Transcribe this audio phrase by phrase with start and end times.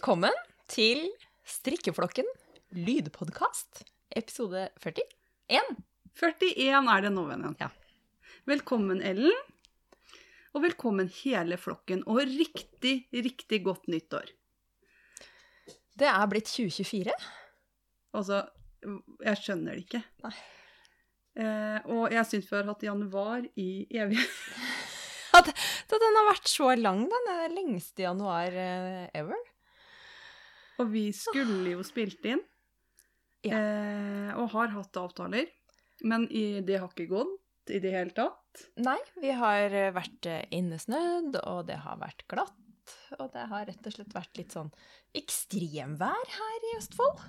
[0.00, 0.32] Velkommen
[0.64, 1.02] til
[1.44, 2.24] Strikkeflokken
[2.72, 3.82] lydpodkast,
[4.16, 5.74] episode 41.
[6.16, 7.52] 41 er det nå, vennen.
[7.60, 7.68] Ja.
[8.48, 9.36] Velkommen, Ellen.
[10.56, 14.32] Og velkommen hele flokken, og riktig, riktig godt nyttår.
[16.00, 17.18] Det er blitt 2024.
[18.16, 18.40] Altså,
[18.80, 20.02] jeg skjønner det ikke.
[20.24, 20.34] Nei.
[21.44, 24.42] Eh, og jeg syns vi har hatt januar i evighet.
[25.44, 25.52] At,
[25.92, 27.32] den har vært så lang, den.
[27.60, 29.49] Lengste januar eh, ever.
[30.80, 32.40] Og vi skulle jo spilt inn,
[33.44, 33.56] Ja.
[33.56, 35.46] eh, og har hatt avtaler.
[36.04, 38.64] Men i, det har ikke gått i det hele tatt.
[38.80, 42.56] Nei, vi har vært eh, innesnødd, og det har vært glatt.
[43.20, 44.72] Og det har rett og slett vært litt sånn
[45.14, 47.20] ekstremvær her i Østfold.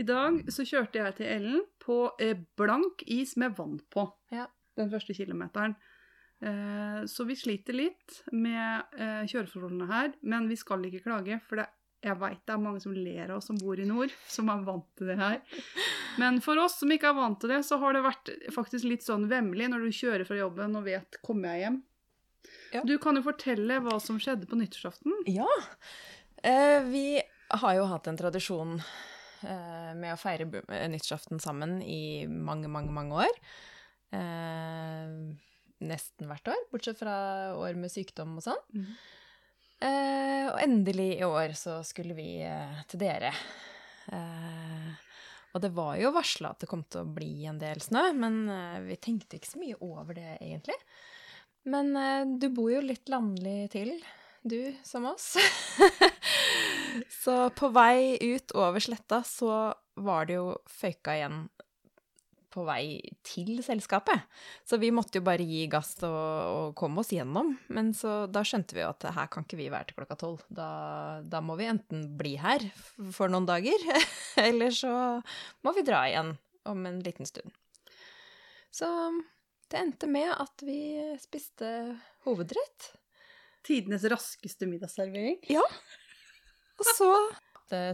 [0.00, 4.06] I dag så kjørte jeg til Ellen på eh, blank is med vann på.
[4.32, 4.46] Ja.
[4.78, 5.74] Den første kilometeren.
[6.42, 11.60] Eh, så vi sliter litt med eh, kjøreforholdene her, men vi skal ikke klage, for
[11.60, 11.68] det,
[12.02, 14.64] jeg veit det er mange som ler av oss som bor i nord, som er
[14.66, 15.38] vant til det her.
[16.18, 19.06] Men for oss som ikke er vant til det, så har det vært faktisk litt
[19.06, 21.80] sånn vemmelig når du kjører fra jobben og vet 'kommer jeg hjem'?
[22.72, 22.82] Ja.
[22.88, 25.12] Du kan jo fortelle hva som skjedde på nyttårsaften.
[25.30, 25.46] Ja.
[26.42, 27.22] Eh, vi
[27.52, 28.80] har jo hatt en tradisjon
[29.44, 33.40] eh, med å feire eh, nyttårsaften sammen i mange, mange, mange år.
[34.12, 35.38] Eh,
[35.82, 38.64] nesten hvert år, bortsett fra år med sykdom og sånn.
[38.74, 38.94] Mhm.
[39.82, 43.32] Eh, og endelig i år så skulle vi eh, til dere.
[44.12, 44.92] Eh,
[45.52, 48.44] og det var jo varsla at det kom til å bli en del snø, men
[48.48, 50.78] eh, vi tenkte ikke så mye over det, egentlig.
[51.68, 53.94] Men eh, du bor jo litt landlig til,
[54.42, 55.34] du som oss.
[57.22, 59.72] så på vei ut over sletta så
[60.02, 61.44] var det jo føyka igjen
[62.52, 64.26] på vei til selskapet.
[64.68, 67.54] Så vi måtte jo bare gi gass og, og komme oss gjennom.
[67.72, 70.44] Men så da skjønte vi jo at her kan ikke vi være til klokka tolv.
[70.52, 70.68] Da,
[71.24, 72.64] da må vi enten bli her
[73.14, 73.86] for noen dager,
[74.48, 74.94] eller så
[75.64, 76.34] må vi dra igjen
[76.68, 77.52] om en liten stund.
[78.72, 78.88] Så
[79.72, 80.80] det endte med at vi
[81.20, 81.68] spiste
[82.26, 82.92] hovedrett.
[83.62, 85.38] Tidenes raskeste middagsservering.
[85.52, 85.62] Ja.
[86.80, 87.10] Og så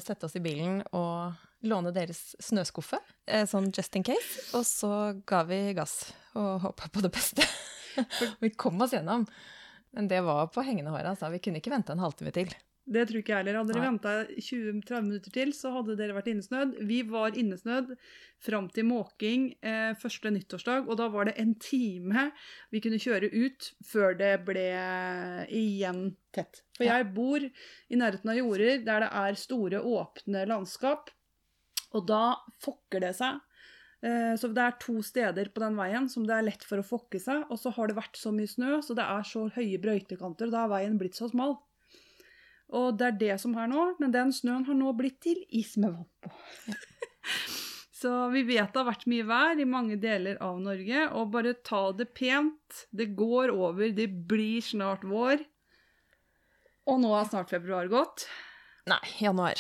[0.03, 1.37] sette oss i bilen og
[1.67, 4.49] låne deres snøskuffe, eh, sånn just in case.
[4.59, 4.93] Og så
[5.27, 7.47] ga vi gass og håpa på det beste.
[8.43, 9.27] vi kom oss gjennom.
[9.97, 11.31] Men det var på hengende håret, altså.
[11.33, 12.53] Vi kunne ikke vente en halvtime til.
[12.89, 13.59] Det tror ikke jeg heller.
[13.59, 16.79] Hadde dere venta 20-30 minutter til, så hadde dere vært innesnødd.
[16.89, 17.91] Vi var innesnødd
[18.45, 22.29] fram til måking eh, første nyttårsdag, og da var det en time
[22.73, 24.69] vi kunne kjøre ut før det ble
[25.53, 26.63] igjen tett.
[26.79, 31.13] For jeg bor i nærheten av jorder der det er store, åpne landskap,
[31.99, 32.23] og da
[32.65, 33.41] fokker det seg.
[34.03, 36.87] Eh, Så det er to steder på den veien som det er lett for å
[36.87, 39.81] fokke seg, og så har det vært så mye snø, så det er så høye
[39.83, 41.57] brøytekanter, og da er veien blitt så smal.
[42.69, 45.75] Og det er det som er nå, men den snøen har nå blitt til is
[45.81, 46.31] med vann på.
[47.99, 51.57] Så vi vet det har vært mye vær i mange deler av Norge, og bare
[51.67, 52.85] ta det pent.
[52.95, 55.43] Det går over, det blir snart vår.
[56.87, 58.29] Og nå er snart februar gått.
[58.87, 59.59] Nei, januar.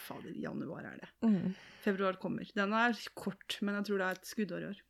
[0.00, 1.08] Fader, januar er det.
[1.26, 1.54] Mm.
[1.84, 2.48] Februar kommer.
[2.56, 4.82] Den er kort, men jeg tror det er et skuddår i år.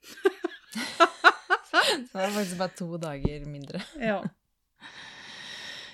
[1.69, 3.83] Så det er faktisk bare to dager mindre.
[4.11, 4.21] Ja.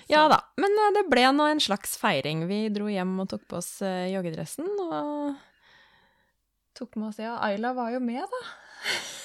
[0.05, 0.37] Ja da.
[0.61, 2.43] Men eh, det ble nå en slags feiring.
[2.49, 5.39] Vi dro hjem og tok på oss eh, joggedressen, og
[6.77, 8.43] tok med oss Ja, Ayla var jo med, da.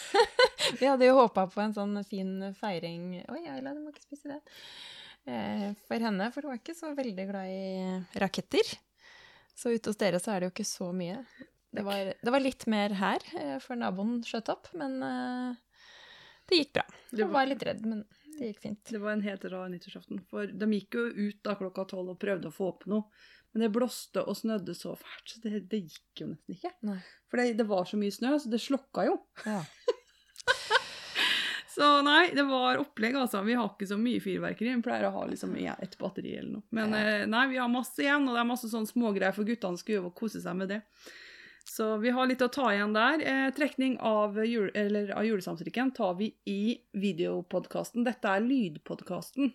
[0.80, 4.30] Vi hadde jo håpa på en sånn fin feiring Oi, Ayla, du må ikke spise
[4.32, 4.38] det.
[5.28, 8.72] Eh, For henne, for hun er ikke så veldig glad i raketter.
[9.60, 11.18] Så ute hos dere så er det jo ikke så mye.
[11.70, 15.58] Det var, det var litt mer her, før for naboen skjøt opp, men eh,
[16.50, 16.86] det gikk bra.
[17.12, 18.00] Jeg var- var litt redd, men
[18.38, 18.80] det gikk fint.
[18.90, 20.22] Det var en helt rar nyttårsaften.
[20.32, 23.04] For de gikk jo ut da klokka tolv og prøvde å få opp noe.
[23.52, 26.72] Men det blåste og snødde så fælt, så det, det gikk jo nesten ikke.
[26.86, 26.98] Nei.
[27.30, 29.16] For det, det var så mye snø, så det slokka jo.
[29.44, 29.60] Ja.
[31.70, 33.44] Så nei, det var opplegg, altså.
[33.46, 34.72] Vi har ikke så mye fyrverkeri.
[34.74, 36.62] Vi pleier å ha liksom et batteri eller noe.
[36.74, 37.02] Men Ja.
[37.22, 40.00] eh, nei, vi har masse igjen, og det er masse sånn smågreier for guttene skal
[40.00, 40.80] øve og kose seg med det.
[41.70, 43.22] Så vi har litt å ta igjen der.
[43.22, 44.70] Eh, trekning av, jul,
[45.14, 48.02] av julesamstrikken tar vi i videopodkasten.
[48.04, 49.52] Dette er lydpodkasten.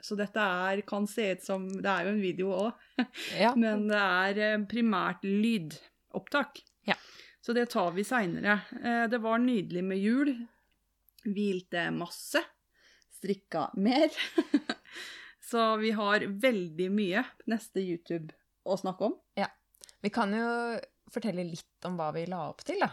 [0.00, 2.72] Så dette er, kan se ut som Det er jo en video òg,
[3.44, 3.50] ja.
[3.58, 6.62] men det er eh, primært lydopptak.
[6.86, 6.94] Ja.
[7.42, 8.60] Så det tar vi seinere.
[8.78, 10.32] Eh, det var nydelig med jul.
[11.24, 12.42] Hvilte masse.
[13.18, 14.10] Strikka mer.
[15.48, 18.34] Så vi har veldig mye neste YouTube
[18.68, 19.14] å snakke om.
[19.38, 19.48] Ja.
[20.04, 20.48] Vi kan jo
[21.10, 22.90] fortelle litt om hva vi la opp til, da.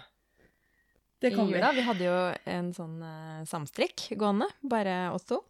[1.21, 1.59] Det kan vi.
[1.59, 2.15] Vi hadde jo
[2.51, 5.41] en sånn eh, samstrikk gående, bare oss to.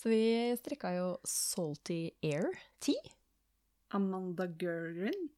[0.00, 0.22] Så vi
[0.56, 2.48] strikka jo Salty Air
[2.80, 3.00] Tea.
[3.96, 5.28] Amanda Gergrin,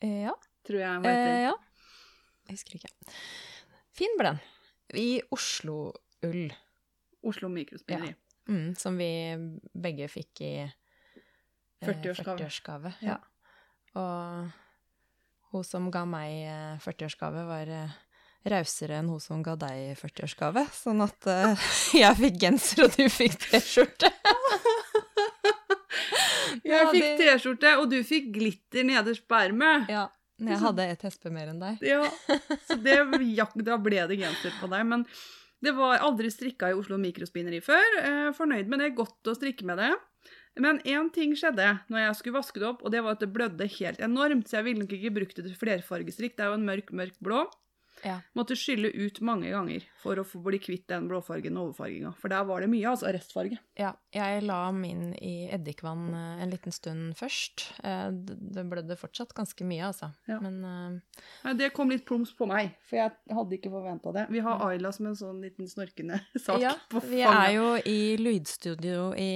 [0.00, 0.34] Eh, ja.
[0.66, 1.40] tror jeg hun Eh, heter.
[1.42, 1.54] ja.
[2.48, 3.16] Jeg husker ikke.
[3.98, 4.38] Fin ble den.
[4.96, 5.92] I Oslo
[6.24, 6.48] Ull,
[7.28, 8.14] Oslo Mikrospilleri.
[8.48, 9.10] mm, som vi
[9.74, 10.70] begge fikk i eh,
[11.84, 12.38] 40-årsgave.
[12.38, 12.92] 40-årsgave.
[13.04, 13.18] Ja.
[13.18, 13.18] Ja.
[14.00, 14.50] Og
[15.52, 17.96] hun som ga meg eh, 40-årsgave, var eh,
[18.48, 20.64] rausere enn hun som ga deg 40-årsgave.
[20.74, 21.68] Sånn at eh,
[22.02, 24.12] jeg fikk genser, og du fikk T-skjorte.
[26.68, 29.88] Jeg fikk T-skjorte, og du fikk glitter nederst på ermet.
[29.92, 30.06] Ja,
[30.38, 31.82] men jeg hadde et hespe mer enn deg.
[31.82, 32.04] Ja,
[32.68, 32.94] så det,
[33.38, 34.84] ja, da ble det genser på deg.
[34.86, 35.04] Men
[35.64, 37.98] det var aldri strikka i Oslo Mikrospinneri før.
[38.04, 38.92] Eh, fornøyd med det.
[38.98, 39.90] Godt å strikke med det.
[40.58, 43.30] Men én ting skjedde når jeg skulle vaske det opp, og det var at det
[43.34, 44.50] blødde helt enormt.
[44.50, 46.36] Så jeg ville nok ikke brukt det til flerfargestrikk.
[46.38, 47.44] Det er jo en mørk, mørk blå.
[48.04, 48.18] Ja.
[48.38, 52.12] Måtte skylle ut mange ganger for å få bli kvitt den blåfargen og overfarginga.
[52.20, 53.58] For der var det mye, altså restfarge.
[53.78, 57.68] Ja, jeg la min i eddikvann eh, en liten stund først.
[57.82, 60.10] Eh, Det blødde fortsatt ganske mye, altså.
[60.30, 60.38] Ja.
[60.44, 61.24] Men uh...
[61.44, 64.28] Nei, Det kom litt plums på meg, for jeg hadde ikke forventa det.
[64.32, 68.16] Vi har Ayla som en sånn liten snorkende sak ja, på vi er jo i
[68.20, 69.30] lydstudio i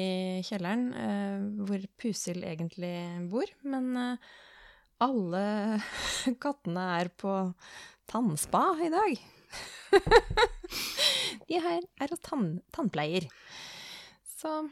[0.46, 2.94] kjelleren, uh, hvor Pusil egentlig
[3.32, 3.50] bor.
[3.66, 4.32] Men uh,
[5.02, 5.44] alle
[6.42, 7.34] kattene er på
[8.10, 9.22] tannspa i dag.
[11.48, 13.28] De her er hos tann, tannpleier.
[14.24, 14.62] Så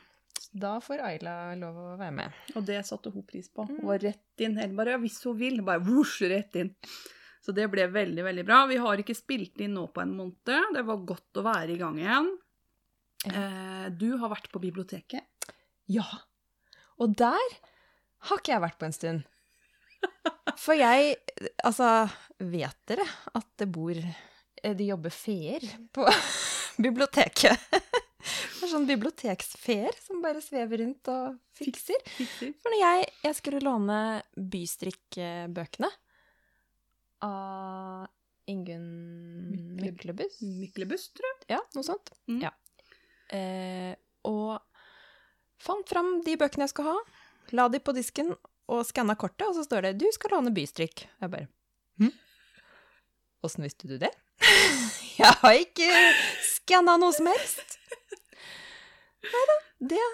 [0.50, 2.42] da får Ayla lov å være med.
[2.58, 3.66] Og det satte hun pris på.
[3.68, 3.76] Mm.
[3.76, 4.58] Hun var rett inn.
[4.58, 6.72] Eller bare, ja, hvis hun vil, bare vosj, rett inn.
[7.40, 8.64] Så det ble veldig, veldig bra.
[8.68, 10.74] Vi har ikke spilt inn nå på en måned.
[10.76, 12.30] Det var godt å være i gang igjen.
[13.30, 15.52] Eh, du har vært på biblioteket.
[15.90, 16.06] Ja.
[17.00, 17.56] Og der
[18.28, 19.28] har ikke jeg vært på en stund.
[20.60, 21.14] For jeg
[21.64, 21.86] Altså,
[22.40, 23.04] vet dere
[23.38, 25.64] at det bor eh, De jobber feer
[25.94, 26.04] på
[26.84, 27.56] biblioteket?
[27.70, 31.96] Det er sånn biblioteksfeer som bare svever rundt og fikser.
[32.60, 33.96] For når jeg, jeg skulle låne
[34.36, 35.88] bystrikkbøkene
[37.24, 38.06] av
[38.50, 38.90] Ingunn
[39.54, 41.40] Mykle- Myklebust Myklebust, tror jeg.
[41.56, 42.12] Ja, noe sånt.
[42.28, 42.40] Mm.
[42.44, 42.52] Ja.
[43.36, 43.94] Eh,
[44.28, 44.60] og
[45.62, 47.02] fant fram de bøkene jeg skulle ha,
[47.56, 48.34] la de på disken
[48.70, 51.06] og skanna kortet, og så står det 'Du skal låne bystrikk'.
[51.20, 51.48] Jeg bare
[51.98, 52.12] hm?
[53.42, 54.10] Åssen visste du det?
[55.20, 55.88] jeg har ikke
[56.44, 57.78] skanna noe som helst.
[59.24, 59.56] Nei da,
[59.94, 60.04] det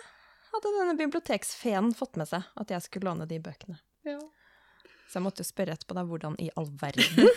[0.52, 3.78] hadde denne biblioteksfeen fått med seg, at jeg skulle låne de bøkene.
[4.06, 4.18] Ja.
[5.10, 7.28] Så jeg måtte jo spørre etterpå da, hvordan i all verden?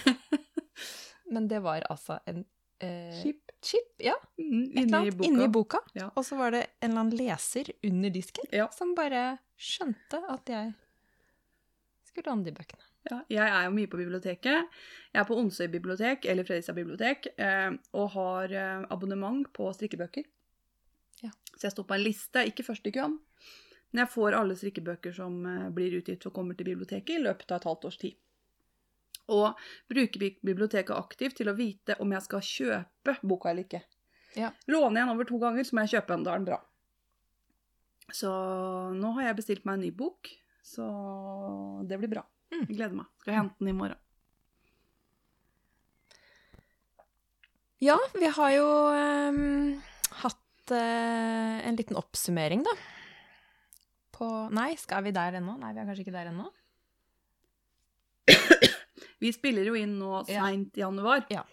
[1.33, 2.43] Men det var altså en
[2.81, 3.41] eh, Chip.
[3.61, 5.77] chip, ja, Mm, eller annet inni boka.
[5.93, 6.07] Ja.
[6.15, 8.69] Og så var det en eller annen leser under disken Ja.
[8.73, 10.71] som bare skjønte at jeg
[12.19, 12.85] skulle låne de bøkene.
[13.09, 14.67] Ja, jeg er jo mye på biblioteket.
[15.13, 20.27] Jeg er på Onsøy bibliotek, eller Fredrikstad bibliotek, eh, og har eh, abonnement på strikkebøker.
[21.23, 21.31] Ja.
[21.55, 23.19] Så jeg står på en liste, ikke først i køen,
[23.91, 27.51] men jeg får alle strikkebøker som eh, blir utgitt og kommer til biblioteket i løpet
[27.51, 28.19] av et halvt års tid.
[29.29, 33.83] Og bruker biblioteket aktivt til å vite om jeg skal kjøpe boka eller ikke.
[34.37, 34.51] Ja.
[34.69, 36.25] Låner jeg den over to ganger, så må jeg kjøpe den.
[36.25, 36.59] Da er den bra.
[38.13, 38.29] Så
[38.97, 40.31] nå har jeg bestilt meg en ny bok,
[40.65, 40.85] så
[41.87, 42.23] det blir bra.
[42.53, 42.65] Mm.
[42.65, 43.09] Jeg gleder meg.
[43.21, 43.99] Skal hente den i morgen.
[47.79, 49.75] Ja, vi har jo um,
[50.19, 52.73] hatt uh, en liten oppsummering, da.
[54.11, 55.55] På Nei, skal vi der ennå?
[55.61, 56.49] Nei, vi er kanskje ikke der ennå.
[59.19, 61.25] Vi spiller jo inn nå seint i januar.
[61.31, 61.45] Ja.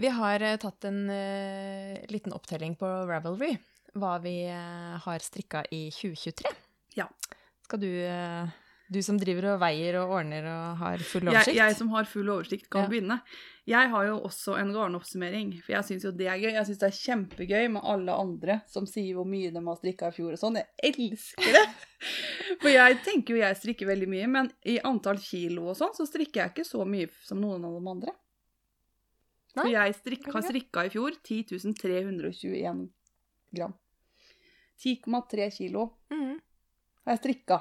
[0.00, 3.54] Vi har uh, tatt en uh, liten opptelling på Ravelry.
[3.98, 6.52] Hva vi uh, har strikka i 2023.
[7.00, 7.08] Ja.
[7.68, 8.48] Skal du, eh,
[8.88, 11.58] du som driver og veier og ordner og har full oversikt?
[11.58, 12.88] jeg som har full oversikt, kan Ja.
[12.88, 13.20] begynne.
[13.68, 16.52] Jeg har jo også en garnoppsummering, for jeg syns jo det er gøy.
[16.56, 20.08] Jeg syns det er kjempegøy med alle andre som sier hvor mye de har strikka
[20.08, 20.56] i fjor og sånn.
[20.56, 21.66] Jeg elsker det!
[22.62, 26.06] For jeg tenker jo jeg strikker veldig mye, men i antall kilo og sånn, så
[26.08, 28.12] strikker jeg ikke så mye som noen av de andre.
[29.52, 32.88] For jeg strikk, har strikka i fjor 10.321
[33.52, 33.74] gram.
[34.80, 36.40] 10,3 kilo Mhm.
[37.08, 37.58] Har jeg strikka.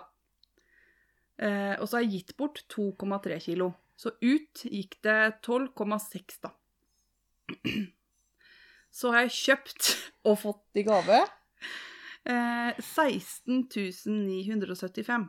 [1.38, 3.68] Eh, og så har jeg gitt bort 2,3 kilo.
[3.98, 6.50] Så ut gikk det 12,6, da.
[8.98, 9.84] Så har jeg kjøpt
[10.30, 11.20] og fått i gave
[12.28, 15.28] eh, 16.975.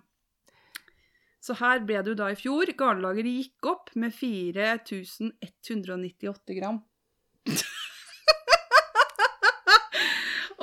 [1.39, 2.67] Så her ble det jo da i fjor.
[2.77, 6.79] Garnlageret gikk opp med 4198 gram.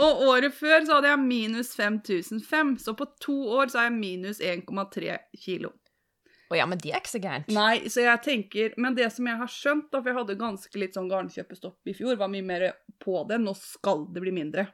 [0.06, 3.98] Og året før så hadde jeg minus 5005, så på to år så er jeg
[3.98, 5.74] minus 1,3 kilo.
[6.46, 7.48] Å ja, men det er ikke så gærent.
[7.56, 10.82] Nei, så jeg tenker Men det som jeg har skjønt, da, for jeg hadde ganske
[10.82, 12.68] litt sånn garnkjøpestopp i fjor, var mye mer
[13.02, 13.40] på det.
[13.42, 14.68] Nå skal det bli mindre.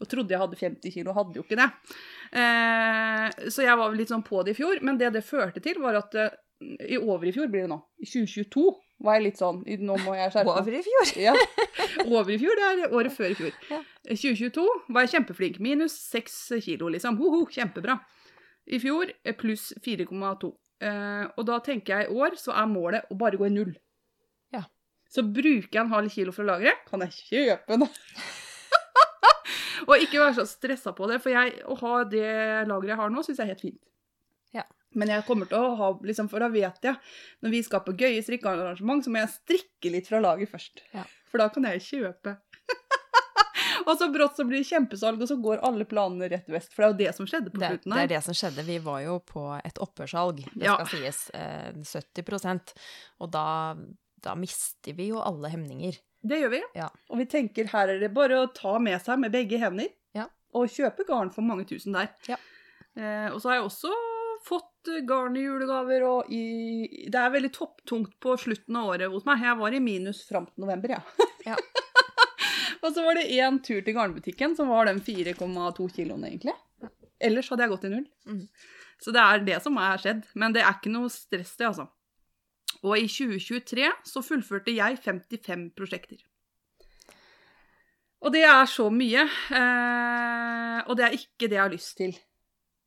[0.00, 1.68] Og trodde jeg hadde 50 kilo, hadde jo ikke det.
[2.32, 4.80] Eh, så jeg var litt sånn på det i fjor.
[4.88, 6.32] Men det det førte til, var at eh,
[6.88, 7.82] i over i fjor blir det nå.
[8.00, 8.64] I 2022
[9.04, 10.60] var jeg litt sånn Nå må jeg skjerpe meg.
[10.62, 11.10] Over i fjor.
[11.22, 11.34] Ja.
[12.18, 13.58] Over i fjor, det er året før i fjor.
[13.70, 13.82] Ja.
[14.08, 14.64] 2022
[14.94, 15.60] var jeg kjempeflink.
[15.62, 17.18] Minus 6 kilo, liksom.
[17.20, 17.98] Hoho, kjempebra.
[18.68, 20.50] I fjor eh, pluss 4,2.
[20.78, 23.72] Eh, og da tenker jeg i år så er målet å bare gå i null.
[24.54, 24.64] Ja.
[25.10, 27.86] Så bruker jeg en halv kilo fra lageret, kan jeg kjøpe den.
[29.88, 32.26] og ikke være så stressa på det, for jeg, å ha det
[32.68, 33.80] lageret jeg har nå, syns jeg er helt fint.
[34.56, 34.66] Ja.
[34.96, 36.96] Men jeg kommer til å ha, liksom, for da vet jeg,
[37.44, 40.80] når vi skal på gøye strikkearrangement, så må jeg strikke litt fra laget først.
[40.94, 41.04] Ja.
[41.28, 42.38] For da kan jeg kjøpe.
[43.86, 46.72] og så brått så blir det kjempesalg, og så går alle planene rett vest.
[46.72, 48.00] For det er jo det som skjedde på slutten her.
[48.00, 48.64] det er det som skjedde.
[48.68, 50.78] Vi var jo på et opphørssalg, det Ja.
[50.80, 51.22] skal sies.
[51.34, 52.74] Eh, 70
[53.20, 53.76] Og da,
[54.24, 56.00] da mister vi jo alle hemninger.
[56.24, 56.62] Det gjør vi.
[56.74, 56.88] Ja.
[57.10, 60.26] Og vi tenker her er det bare å ta med seg med begge hender Ja.
[60.54, 62.08] og kjøpe garn for mange tusen der.
[62.26, 62.36] Ja.
[62.96, 63.92] Eh, og så har jeg også
[64.90, 69.26] eh, garn i julegaver, og i, det er veldig topptungt på slutten av året hos
[69.28, 69.44] meg.
[69.46, 71.28] Jeg var i minus fram til november, jeg.
[71.46, 71.58] Ja.
[72.82, 76.56] og så var det én tur til garnbutikken, som var den 4,2 kiloen, egentlig.
[77.18, 78.08] Ellers hadde jeg gått i null.
[78.28, 78.42] Mm.
[79.02, 80.24] Så det er det som har skjedd.
[80.38, 81.88] Men det er ikke noe stress, det, altså.
[82.84, 86.20] Og i 2023 så fullførte jeg 55 prosjekter.
[88.22, 89.24] Og det er så mye.
[89.24, 92.16] Eh, og det er ikke det jeg har lyst til.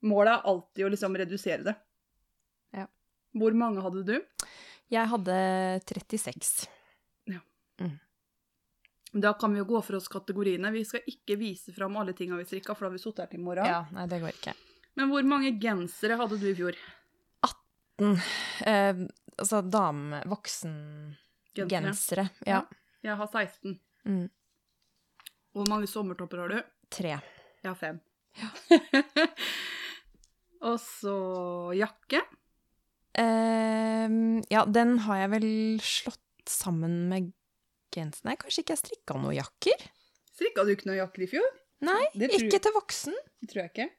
[0.07, 1.75] Målet er alltid å liksom redusere det.
[3.31, 3.39] Ja.
[3.39, 4.15] Hvor mange hadde du?
[4.91, 5.35] Jeg hadde
[5.87, 6.67] 36.
[9.11, 10.71] Da kan vi jo gå for oss kategoriene.
[10.71, 13.31] Vi skal ikke vise fram alle tinga vi strikka, for da har vi sittet her
[13.33, 13.67] til i morgen.
[13.67, 14.53] Ja, nei, det går ikke.
[14.99, 16.77] Men hvor mange gensere hadde du i fjor?
[18.01, 19.01] Eh,
[19.35, 20.21] altså dame...
[20.31, 22.29] Voksengensere.
[22.47, 22.61] Ja.
[23.03, 23.75] Jeg har 16.
[24.07, 24.29] Mm.
[25.51, 26.61] Hvor mange sommertopper har du?
[26.91, 27.17] Tre.
[27.61, 27.99] Jeg har fem.
[28.39, 28.47] Ja.
[30.71, 31.15] Og så
[31.75, 32.23] jakke.
[33.19, 34.07] Eh,
[34.53, 35.47] ja, den har jeg vel
[35.83, 37.31] slått sammen med
[37.95, 38.25] gensen.
[38.29, 39.87] Nei, kanskje ikke jeg strikka noen jakker?
[40.31, 41.49] Strikka du ikke noen jakker i fjor?
[41.85, 43.17] Nei, tror- ikke til voksen.
[43.41, 43.89] Det tror jeg ikke.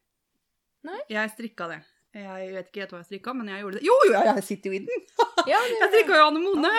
[0.89, 1.01] Nei.
[1.13, 1.81] Jeg strikka det.
[2.13, 3.85] Jeg vet ikke helt hva jeg strikka, men jeg gjorde det.
[3.89, 5.07] Jo, jo, jeg sitter jo i den!
[5.49, 6.71] Ja, Jeg strikka jo Anemone.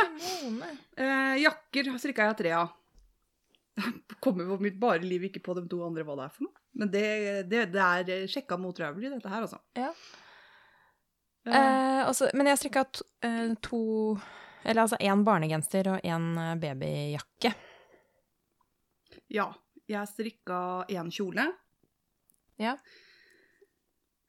[0.46, 0.68] Mone.
[0.96, 2.70] Eh, jakker strikka jeg tre av.
[4.24, 6.62] Kommer på mitt bare liv ikke på de to andre hva det er for noe.
[6.80, 7.04] Men det,
[7.50, 9.60] det, det er sjekka mot Ravelry, dette her, altså.
[9.76, 9.90] Ja.
[11.46, 13.80] Eh, Eh, altså, men jeg strikka to, eh, to
[14.66, 17.54] Eller altså én barnegenser og én eh, babyjakke.
[19.30, 19.54] ja.
[19.88, 21.44] Jeg strikka én kjole.
[22.58, 22.78] Ja.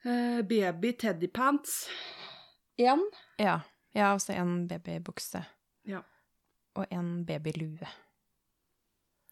[0.04, 1.88] Eh, baby teddypants.
[2.78, 3.00] Én.
[3.38, 3.60] Ja.
[3.94, 5.44] Jeg har også en babybukse.
[5.86, 6.00] Ja.
[6.74, 7.86] Og en babylue.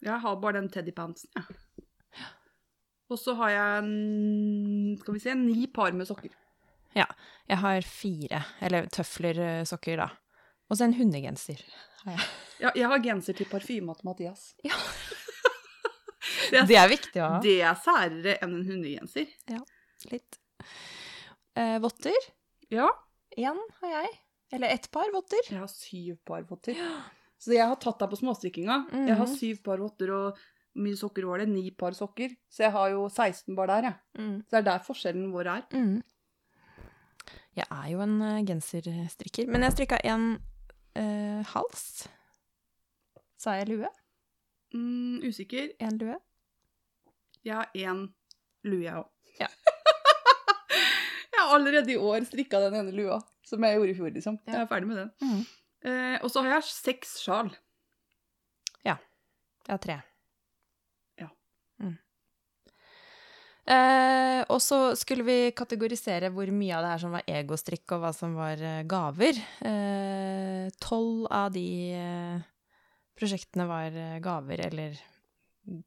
[0.01, 1.43] Jeg har bare den teddypantsen, jeg.
[3.09, 6.31] Og så har jeg en, skal vi se, ni par med sokker.
[6.95, 10.09] Jeg har fire, eller tøflersokker, da.
[10.69, 11.59] Og så en hundegenser.
[12.05, 12.19] jeg.
[12.63, 14.53] Ja, jeg har genser til parfyme til Mathias.
[14.63, 14.75] Ja.
[16.51, 17.39] det, er, Det er viktig å ha.
[17.43, 19.27] det er særere enn en hundegenser.
[19.51, 19.59] Ja,
[20.11, 20.37] Litt.
[21.59, 22.25] Eh, votter.
[22.71, 22.87] Ja.
[23.39, 24.09] Én har jeg.
[24.53, 25.41] Eller ett par votter.
[25.49, 26.77] Jeg har syv par votter.
[26.77, 27.01] Ja.
[27.41, 28.77] Så jeg har tatt deg på småstrikkinga.
[29.09, 29.35] Jeg har Mhm.
[29.37, 31.49] syv par votter, og hvor mye sokker var det?
[31.49, 32.29] Ni par sokker.
[32.49, 33.95] Så jeg har jo 16 bar der, jeg.
[34.19, 34.37] Mm.
[34.45, 35.63] Så det er der forskjellen vår er.
[35.73, 36.01] Mm.
[37.57, 40.27] Jeg er jo en eh, genserstrikker, men jeg strikka en
[40.97, 41.85] eh, hals.
[43.39, 43.89] Sa jeg lue?
[44.73, 45.73] Mm, usikker.
[45.83, 46.17] En lue?
[47.43, 48.05] Jeg har én
[48.63, 49.09] lue, jeg òg.
[49.39, 49.49] Ja.
[51.33, 54.39] jeg har allerede i år strikka den ene lua, som jeg gjorde i fjor, liksom.
[54.47, 54.55] Ja.
[54.55, 55.11] Jeg er ferdig med den.
[55.21, 55.43] Mm.
[55.83, 57.51] Eh, og så har jeg seks sjal.
[58.87, 58.95] Ja.
[59.67, 59.99] Jeg har tre.
[61.19, 61.29] Ja.
[61.83, 61.97] Mm.
[63.63, 68.03] Eh, og så skulle vi kategorisere hvor mye av det her som var egostrikk, og
[68.03, 68.83] hva som var gaver.
[68.91, 69.39] gaver.
[69.69, 72.43] Eh, Tolv av de eh,
[73.19, 74.99] prosjektene var eh, gaver, eller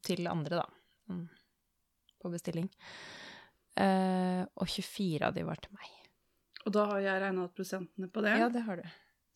[0.01, 1.13] til andre, da.
[1.13, 1.27] Mm.
[2.17, 2.69] På bestilling.
[3.77, 5.91] Eh, og 24 av de var til meg.
[6.65, 8.33] Og da har jeg regna ut prosentene på det.
[8.41, 8.87] Ja, det har du.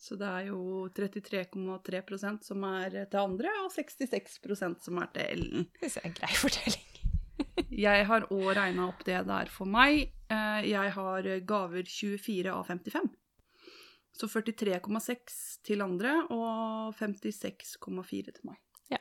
[0.02, 5.68] Så det er jo 33,3% som er til andre, og 66% som er til Ellen.
[5.78, 6.91] Det er en grei fortelling.
[7.72, 10.10] Jeg har òg regna opp det der for meg.
[10.30, 13.08] Eh, Jeg har gaver 24 av 55.
[14.12, 18.58] Så 43,6 til andre og 56,4 til meg.
[18.92, 18.98] Ja.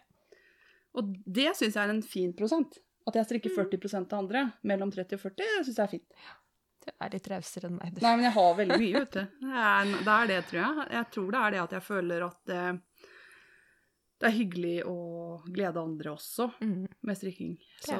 [0.95, 2.79] Og det syns jeg er en fin prosent.
[3.07, 3.57] At jeg strikker Mm.
[3.65, 6.15] 40% til andre mellom 30 og 40, det syns jeg er fint.
[6.81, 8.01] Du er litt rausere enn meg, du.
[8.01, 9.25] Nei, men jeg har veldig mye, vet du.
[9.41, 10.87] Det er, det tror jeg.
[10.95, 12.81] Jeg tror det er det at jeg føler at det,
[14.21, 14.95] det er hyggelig å
[15.49, 16.85] glede andre også Mm.
[17.01, 17.57] med strikking.
[17.81, 17.97] Så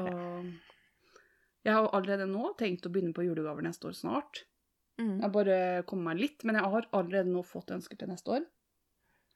[1.66, 4.44] jeg har allerede nå tenkt å begynne på julegaver neste år snart.
[5.01, 5.20] Mm.
[5.22, 5.58] Jeg bare
[5.90, 8.46] kommet meg litt, men jeg har allerede nå fått ønsker til neste år.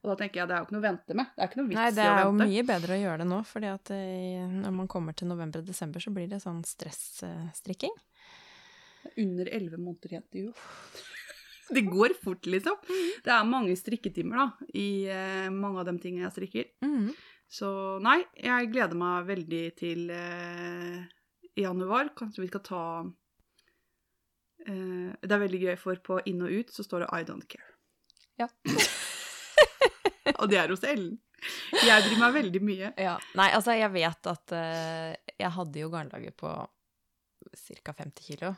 [0.06, 1.25] Og da tenker jeg det er jo ikke noe å vente med.
[1.34, 3.39] Det er ikke noe vits Nei, det er jo mye bedre å gjøre det nå,
[3.50, 7.96] fordi at eh, når man kommer til november-desember, så blir det sånn stressstrikking.
[9.18, 10.54] Under elleve måneder igjen til jul.
[11.75, 12.77] Det går fort, liksom.
[13.25, 16.72] Det er mange strikketimer da, i eh, mange av de tingene jeg strikker.
[16.86, 17.10] Mm.
[17.51, 17.69] Så
[18.03, 21.05] nei, jeg gleder meg veldig til eh,
[21.57, 22.12] januar.
[22.17, 22.84] Kanskje vi skal ta
[24.65, 27.50] eh, Det er veldig gøy, for på inn og ut så står det 'I don't
[27.50, 27.74] care'.
[28.41, 28.50] Ja.
[30.39, 31.17] og det er hos Ellen.
[31.86, 32.93] Jeg bryr meg veldig mye.
[32.98, 33.17] Ja.
[33.38, 36.50] Nei, altså, jeg vet at uh, jeg hadde jo garnlaget på
[37.53, 37.93] ca.
[37.93, 38.55] 50 kilo.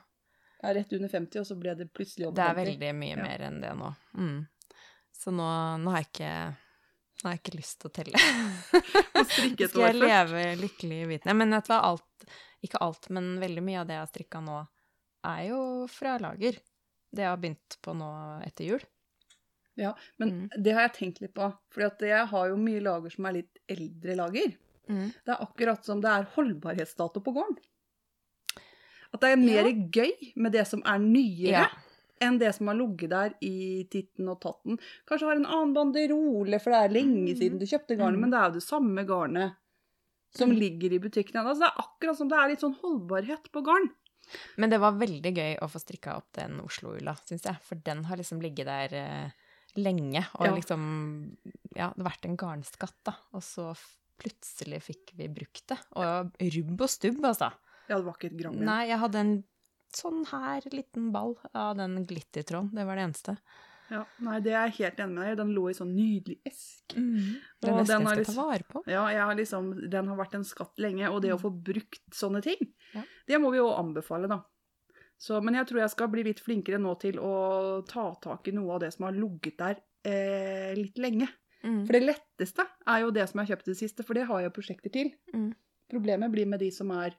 [0.63, 2.65] Er rett under 50, og så ble det plutselig over Det er 50.
[2.65, 3.23] veldig mye Ja.
[3.23, 3.91] mer enn det nå.
[4.17, 4.47] Mm.
[5.13, 5.49] Så nå,
[5.83, 6.31] nå har jeg ikke
[7.17, 8.19] nå har jeg ikke lyst til å telle.
[9.67, 11.33] Skal jeg leve lykkelig vitende?
[11.39, 12.27] Men vet du hva, alt,
[12.65, 14.57] ikke alt, men veldig mye av det jeg har strikka nå,
[15.25, 16.59] er jo fra lager.
[17.09, 18.09] Det jeg har begynt på nå
[18.45, 18.85] etter jul.
[19.77, 20.49] Ja, men Mm.
[20.63, 21.51] det har jeg tenkt litt på.
[21.69, 24.55] For jeg har jo mye lager som er litt eldre lager.
[24.89, 25.11] Mm.
[25.25, 27.57] Det er akkurat som det er holdbarhetsdato på gården.
[29.13, 31.67] At det er mer gøy med det som er nyere, Ja.
[32.21, 34.79] enn det som har ligget der i titten og tatten.
[35.07, 37.37] Kanskje har en annen banderole, for det er lenge Mhm.
[37.37, 38.21] siden du kjøpte garnet, mm.
[38.21, 39.55] men det er jo det samme garnet
[40.35, 40.59] som Mhm.
[40.59, 41.35] ligger i butikken.
[41.45, 43.89] Altså, det er akkurat som det er litt sånn holdbarhet på garn.
[44.57, 47.57] Men det var veldig gøy å få strikka opp den Oslo-ulla, syns jeg.
[47.61, 49.29] For den har liksom ligget der eh,
[49.77, 50.25] lenge.
[50.39, 50.55] Og Ja.
[50.55, 51.37] liksom
[51.75, 53.13] Ja, det har vært en garnskatt, da.
[53.33, 53.77] Og så
[54.20, 55.77] plutselig fikk vi brukt det.
[55.96, 57.53] Og rubb og stubb, altså.
[57.87, 58.67] Ja, det var ikke et gram igjen.
[58.67, 59.33] Nei, jeg hadde en
[59.95, 62.73] sånn her liten ball av den glittertråden.
[62.75, 63.37] Det var det eneste.
[63.87, 65.37] Ja, nei, det er jeg helt enig med deg.
[65.39, 66.91] Den lå i sånn nydelig esk.
[66.97, 68.81] Den Og esken den har liksom, ta vare på.
[68.91, 72.43] Ja, har liksom, den har vært en skatt lenge, og det å få brukt sånne
[72.43, 73.01] ting, Mm.
[73.01, 73.01] Ja.
[73.27, 74.41] det må vi jo anbefale, da.
[75.19, 78.53] Så, men jeg tror jeg skal bli litt flinkere nå til å ta tak i
[78.55, 81.27] noe av det som har ligget der eh, litt lenge.
[81.63, 81.81] Mm.
[81.87, 84.27] For det letteste er jo det som jeg har kjøpt i det siste, for det
[84.29, 85.09] har jeg prosjekter til.
[85.33, 85.50] Mm.
[85.91, 87.15] Problemet blir med de som er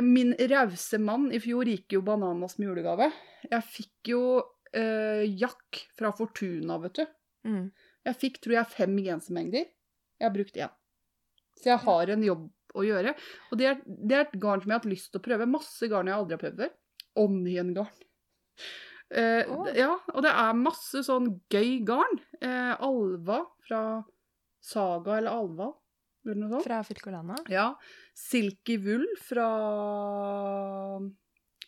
[0.00, 3.10] Min rause mann i fjor gikk jo bananas med julegave.
[3.44, 4.22] Jeg fikk jo
[4.72, 7.04] eh, jakk fra Fortuna, vet du.
[7.48, 7.66] Mm.
[8.08, 9.66] Jeg fikk, tror jeg, fem gensermengder.
[10.16, 10.72] Jeg har brukt én.
[11.58, 12.46] Så jeg har en jobb
[12.78, 13.12] å gjøre.
[13.50, 15.50] Og det er, det er et garn som jeg har hatt lyst til å prøve.
[15.50, 16.72] Masse garn jeg aldri har prøvd før.
[17.22, 18.08] Onion-garn.
[19.12, 19.68] Eh, oh.
[19.76, 22.16] Ja, og det er masse sånn gøy garn.
[22.40, 23.82] Eh, Alva fra
[24.62, 25.68] Saga eller Alva,
[26.24, 26.66] eller noe sånt.
[26.66, 27.38] Fra Fylkolana?
[27.52, 27.66] Ja.
[28.18, 29.48] Silky wool fra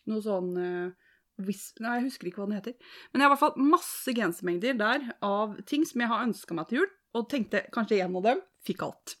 [0.05, 0.93] noe sånn eh,
[1.35, 2.75] Nei, jeg husker ikke hva den heter.
[3.11, 6.55] Men jeg har i hvert fall masse gensermengder der av ting som jeg har ønska
[6.55, 9.17] meg til jul, og tenkte kanskje en av dem fikk alt.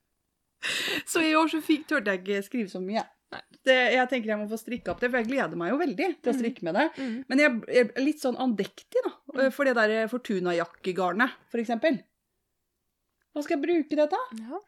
[1.12, 3.04] så i år så fikk, turte jeg ikke skrive så mye.
[3.60, 6.08] Det, jeg tenker jeg må få strikka opp det, for jeg gleder meg jo veldig
[6.16, 6.86] til å strikke med det.
[6.96, 7.16] Mm.
[7.28, 9.50] Men jeg er litt sånn andektig, da.
[9.52, 12.00] For det der Fortuna-jakkegarnet, for eksempel.
[13.34, 14.42] Hva skal jeg bruke det til?
[14.44, 14.60] Ja.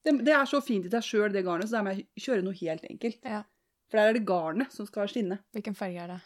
[0.00, 2.44] Det, det er så fint i deg sjøl, det garnet, så der må jeg kjøre
[2.46, 3.20] noe helt enkelt.
[3.24, 3.42] Ja.
[3.90, 5.42] For der er det garnet som skal skinne.
[5.54, 6.20] Hvilken farge er det?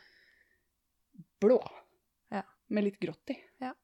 [1.42, 1.58] Blå.
[2.32, 2.44] Ja.
[2.72, 3.38] Med litt grått i.
[3.62, 3.74] Ja.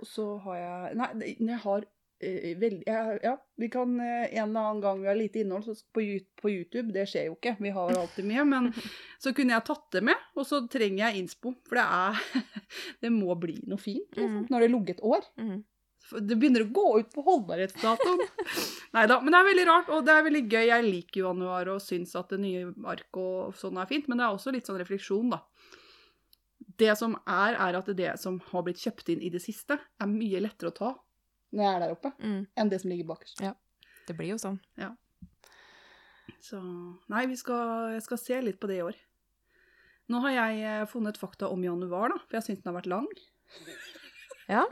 [0.00, 1.84] Og så har jeg Nei, jeg har
[2.20, 5.66] eh, veldig jeg, Ja, vi kan eh, en eller annen gang vi har lite innhold
[5.66, 6.04] så på,
[6.40, 8.68] på YouTube, det skjer jo ikke, vi har alltid mye, men
[9.22, 12.52] så kunne jeg tatt det med, og så trenger jeg innspo, for det er
[13.04, 14.46] Det må bli noe fint, liksom, mm.
[14.50, 15.26] når det har ligget et år.
[15.40, 15.58] Mm.
[16.10, 18.20] Det begynner å gå ut på holdbarhetsdatoen.
[18.94, 20.66] Nei da, men det er veldig rart, og det er veldig gøy.
[20.68, 24.26] Jeg liker januar og syns at det nye arket og sånn er fint, men det
[24.28, 25.40] er også litt sånn refleksjon, da.
[26.76, 30.10] Det som er, er at det som har blitt kjøpt inn i det siste, er
[30.10, 30.92] mye lettere å ta
[31.56, 32.40] når jeg er der oppe, Mm.
[32.58, 33.40] enn det som ligger bakerst.
[34.06, 34.58] Det blir jo sånn.
[36.42, 36.58] Så
[37.10, 38.98] nei, vi skal, jeg skal se litt på det i år.
[40.12, 42.90] Nå har jeg eh, funnet fakta om januar, da, for jeg syns den har vært
[42.92, 43.06] lang.
[44.50, 44.62] Ja.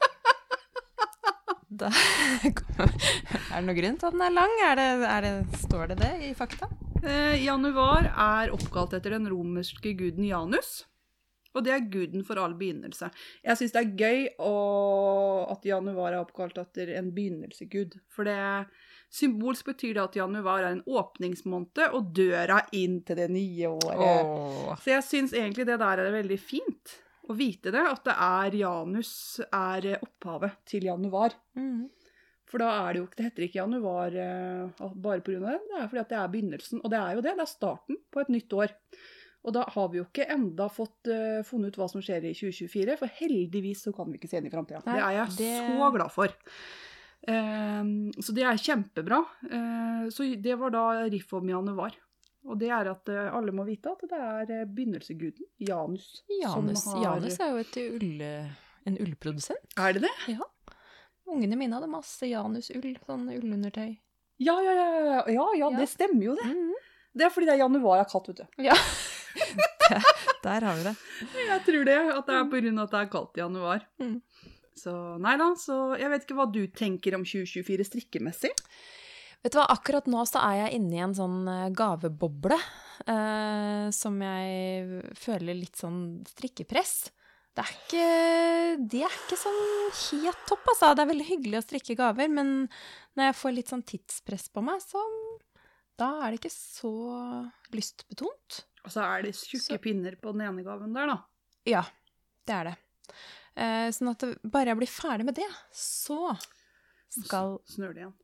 [1.75, 1.91] Da,
[2.45, 4.57] er det noen grunn til at den er lang?
[4.63, 6.69] Er det, er det, står det det i fakta?
[7.03, 10.85] Eh, januar er oppkalt etter den romerske guden Janus.
[11.55, 13.11] Og det er guden for all begynnelse.
[13.45, 14.55] Jeg syns det er gøy å,
[15.53, 17.95] at januar er oppkalt etter en begynnelsegud.
[18.11, 18.39] For det
[19.15, 24.27] symbolsk betyr det at januar er en åpningsmåned og døra inn til det nye året.
[24.27, 24.75] Åh.
[24.83, 26.99] Så jeg syns egentlig det der er veldig fint.
[27.25, 29.13] Å vite det, at det er Janus
[29.49, 31.33] er opphavet til januar.
[31.57, 31.87] Mm.
[32.45, 35.39] For da er det jo ikke Det heter ikke januar eh, bare pga.
[35.41, 35.59] det.
[35.71, 36.83] Det er fordi at det er begynnelsen.
[36.85, 37.37] Og det er jo det.
[37.39, 38.75] Det er starten på et nytt år.
[39.45, 42.33] Og da har vi jo ikke enda fått uh, funnet ut hva som skjer i
[42.33, 44.81] 2024, for heldigvis så kan vi ikke se inn i framtida.
[44.87, 46.33] Det er jeg det- så glad for.
[47.29, 49.21] Um, så det er kjempebra.
[49.45, 51.93] Uh, så det var da riff om januar.
[52.45, 56.83] Og det er at eh, alle må vite at det er begynnelseguden, begynnelsesguden, Janus, Janus,
[56.85, 58.25] som har Janus er jo et ull,
[58.91, 59.77] en ullprodusent.
[59.81, 60.13] Er det det?
[60.35, 60.45] Ja.
[61.33, 63.95] Ungene mine hadde masse Janus-ull, sånn ullundertøy.
[64.45, 65.71] Ja, ja, ja, ja, ja, ja, Ja.
[65.79, 66.45] det stemmer jo det.
[66.51, 66.75] Mhm.
[67.15, 68.65] Det er fordi det er januar jeg har katt, vet du.
[68.67, 68.75] Ja.
[70.45, 70.95] Der har vi det.
[71.47, 73.85] Jeg tror det, at det er på grunn av at det er kaldt i januar.
[74.03, 74.17] Mm.
[74.75, 78.51] Så nei da, så jeg vet ikke hva du tenker om 2024 strikkemessig.
[79.45, 83.91] Vet du hva, akkurat nå så er jeg inne i en sånn eh, gaveboble eh,
[83.93, 85.99] som jeg føler litt sånn
[86.31, 86.95] strikkepress.
[87.55, 88.07] Det er ikke,
[88.91, 89.61] de er ikke sånn
[90.01, 90.89] helt topp, altså.
[90.97, 92.55] Det er veldig hyggelig å strikke gaver, men
[93.15, 95.05] når jeg får litt sånn tidspress på meg, så
[96.01, 96.91] da er det ikke så
[97.77, 98.63] lystbetont.
[98.85, 101.21] Og så er det tjukke Så- pinner på den ene gaven der, da.
[101.69, 101.85] Ja,
[102.49, 102.75] det er det.
[103.55, 106.33] Eh, sånn at bare jeg blir ferdig med det, så
[107.15, 108.17] skal Snør det igjen.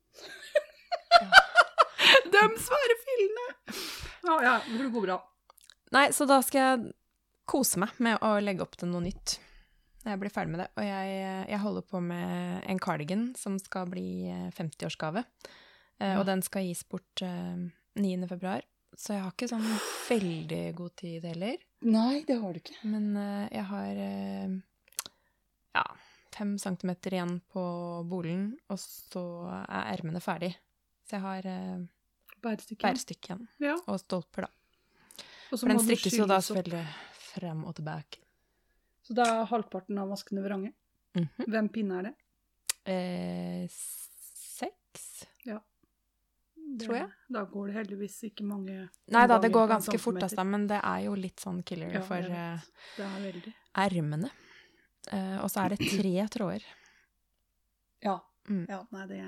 [2.34, 3.46] De svære fillene!
[4.26, 5.18] Ja, ja, det går bra.
[5.94, 6.92] Nei, så da skal jeg
[7.50, 9.38] kose meg med å legge opp til noe nytt.
[10.04, 10.68] Når jeg blir ferdig med det.
[10.78, 11.16] Og jeg,
[11.50, 15.24] jeg holder på med en cardigan som skal bli eh, 50-årsgave.
[15.26, 16.14] Eh, Ja.
[16.20, 17.58] Og den skal gis bort eh,
[18.00, 18.28] 9.
[18.30, 18.62] februar.
[18.96, 19.66] Så jeg har ikke sånn
[20.08, 21.58] veldig god tid heller.
[21.84, 22.78] Nei, det har du ikke.
[22.88, 24.54] Men eh, jeg har eh,
[25.76, 25.84] ja,
[26.34, 27.62] fem centimeter igjen på
[28.08, 29.22] bolen, og så
[29.66, 30.54] er ermene ferdig.
[31.04, 31.46] Så jeg har
[32.40, 32.82] eh, Bærestykke.
[32.82, 33.38] bærestykke.
[33.60, 33.76] Ja.
[33.86, 34.50] Og stolper, da.
[35.52, 36.86] Og så For den strikkes jo da selvfølgelig
[37.34, 38.18] frem og tilbake.
[39.02, 40.72] Så da er halvparten av maskene vrange.
[41.16, 41.46] Mhm.
[41.48, 42.14] Hvem pinne er det?
[42.86, 45.26] eh, seks?
[45.44, 47.10] Det- Tror jeg.
[47.32, 50.78] Da går det heldigvis ikke mange Nei da, det går ganske fort, altså, men det
[50.84, 52.60] er jo litt sånn killer Ja, for eh,
[52.96, 53.04] Det
[53.74, 54.30] er ermene.
[55.10, 56.62] Eh, og så er det tre tråder.
[58.04, 58.20] Ja.
[58.48, 58.64] Mm.
[58.70, 59.20] ja nei, det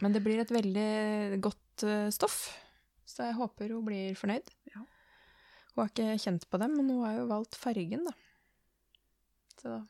[0.00, 2.38] Men det blir et veldig godt eh, stoff,
[3.04, 4.52] så jeg håper hun blir fornøyd.
[4.70, 4.84] Ja.
[5.74, 8.14] Hun har ikke kjent på dem, men hun har jo valgt fargen, da.
[9.60, 9.80] Så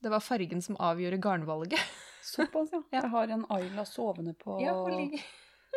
[0.00, 1.82] det var fargen som avgjorde garnvalget.
[2.34, 2.82] såpass, ja.
[2.90, 3.02] Ja.
[3.02, 4.74] Jeg har en Ayla sovende på ja,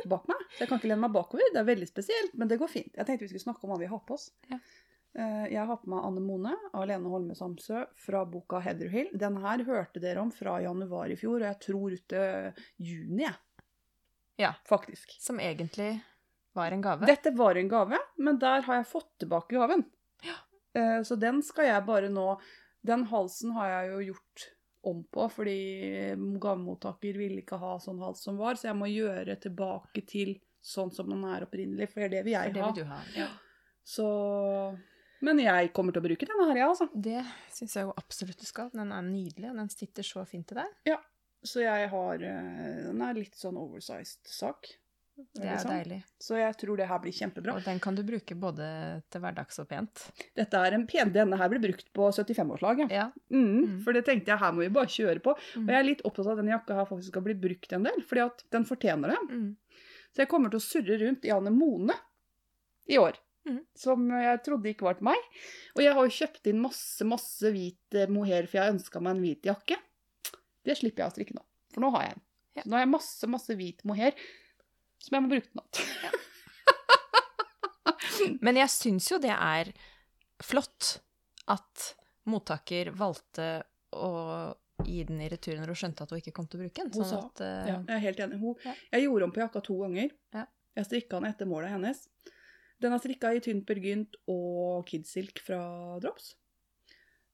[0.09, 0.47] bak meg.
[0.55, 1.51] Så jeg kan ikke lene meg bakover.
[1.53, 2.93] Det er veldig spesielt, men det går fint.
[2.95, 4.29] Jeg tenkte vi skulle snakke om hva vi har på oss.
[4.51, 4.59] Ja.
[5.15, 9.11] Eh, Jeg har på meg Anne Mone av Lene Holme Samsø fra boka Heatherhill.
[9.13, 13.23] Den her hørte dere om fra januar i fjor, og jeg tror ut til juni,
[13.27, 13.35] jeg.
[14.41, 14.53] Ja.
[14.65, 15.13] Faktisk.
[15.21, 15.99] Som egentlig
[16.57, 17.05] var en gave.
[17.05, 19.85] Dette var en gave, men der har jeg fått tilbake gaven.
[20.25, 20.39] Ja.
[21.05, 22.39] Så den skal jeg bare nå
[22.83, 24.47] Den halsen har jeg jo gjort
[24.83, 25.53] om på, fordi
[26.41, 30.91] gavemottaker ville ikke ha sånn hals som var, så jeg må gjøre tilbake til sånn
[30.91, 32.71] som den er opprinnelig, for det vil jeg For det det ha.
[32.73, 32.99] vil du ha.
[33.15, 33.29] Ja.
[33.85, 34.07] Så
[35.23, 36.89] Men jeg kommer til å bruke denne her, jeg, altså.
[36.93, 37.23] Det
[37.55, 38.69] syns jeg jo absolutt du skal.
[38.75, 40.71] Den er nydelig, og den sitter så fint til deg.
[40.89, 40.99] Ja.
[41.43, 44.69] Så jeg har eh, Den er litt sånn oversized sak.
[45.13, 45.69] Det er liksom.
[45.69, 45.97] deilig.
[46.23, 47.53] Så jeg tror det her blir kjempebra.
[47.59, 48.65] Og den kan du bruke både
[49.13, 50.05] til hverdags og pent.
[50.39, 52.91] Dette er en pen Denne her blir brukt på 75-årslaget.
[52.95, 53.09] Ja.
[53.29, 53.75] Mm, Mm.
[53.85, 55.35] For det tenkte jeg, her må vi bare kjøre på.
[55.53, 55.67] Mm.
[55.67, 57.85] Og jeg er litt opptatt av at denne jakka her faktisk skal bli brukt en
[57.85, 59.19] del, fordi at den fortjener det.
[59.29, 59.51] Mm.
[60.15, 61.95] Så jeg kommer til å surre rundt i anemone
[62.89, 63.19] i år.
[63.43, 63.59] Mm.
[63.75, 65.25] Som jeg trodde ikke var til meg.
[65.75, 69.17] Og jeg har jo kjøpt inn masse, masse hvit eh, mohair, for jeg ønska meg
[69.17, 69.79] en hvit jakke.
[70.63, 71.43] Det slipper jeg å strikke nå,
[71.75, 72.23] for nå har jeg en.
[72.61, 74.15] Så nå har jeg masse, masse hvit mohair
[75.03, 75.67] som jeg må bruke til noe.
[78.45, 79.73] Men jeg syns jo det er
[80.43, 80.97] flott
[81.51, 81.89] at
[82.29, 83.47] mottaker valgte
[83.91, 84.11] å
[84.87, 86.93] gi den i returen når hun skjønte at hun ikke kom til å bruke den.
[86.95, 87.67] Sånn sa- at, uh...
[87.67, 88.39] Ja, jeg er helt enig.
[88.39, 88.55] Hun.
[88.93, 90.15] Jeg gjorde om på jakka to ganger.
[90.35, 90.45] Ja.
[90.79, 92.07] Jeg strikka den etter målet hennes.
[92.83, 95.61] Den er strikka i tynt burgynt og kidsilk fra
[96.03, 96.33] Drops.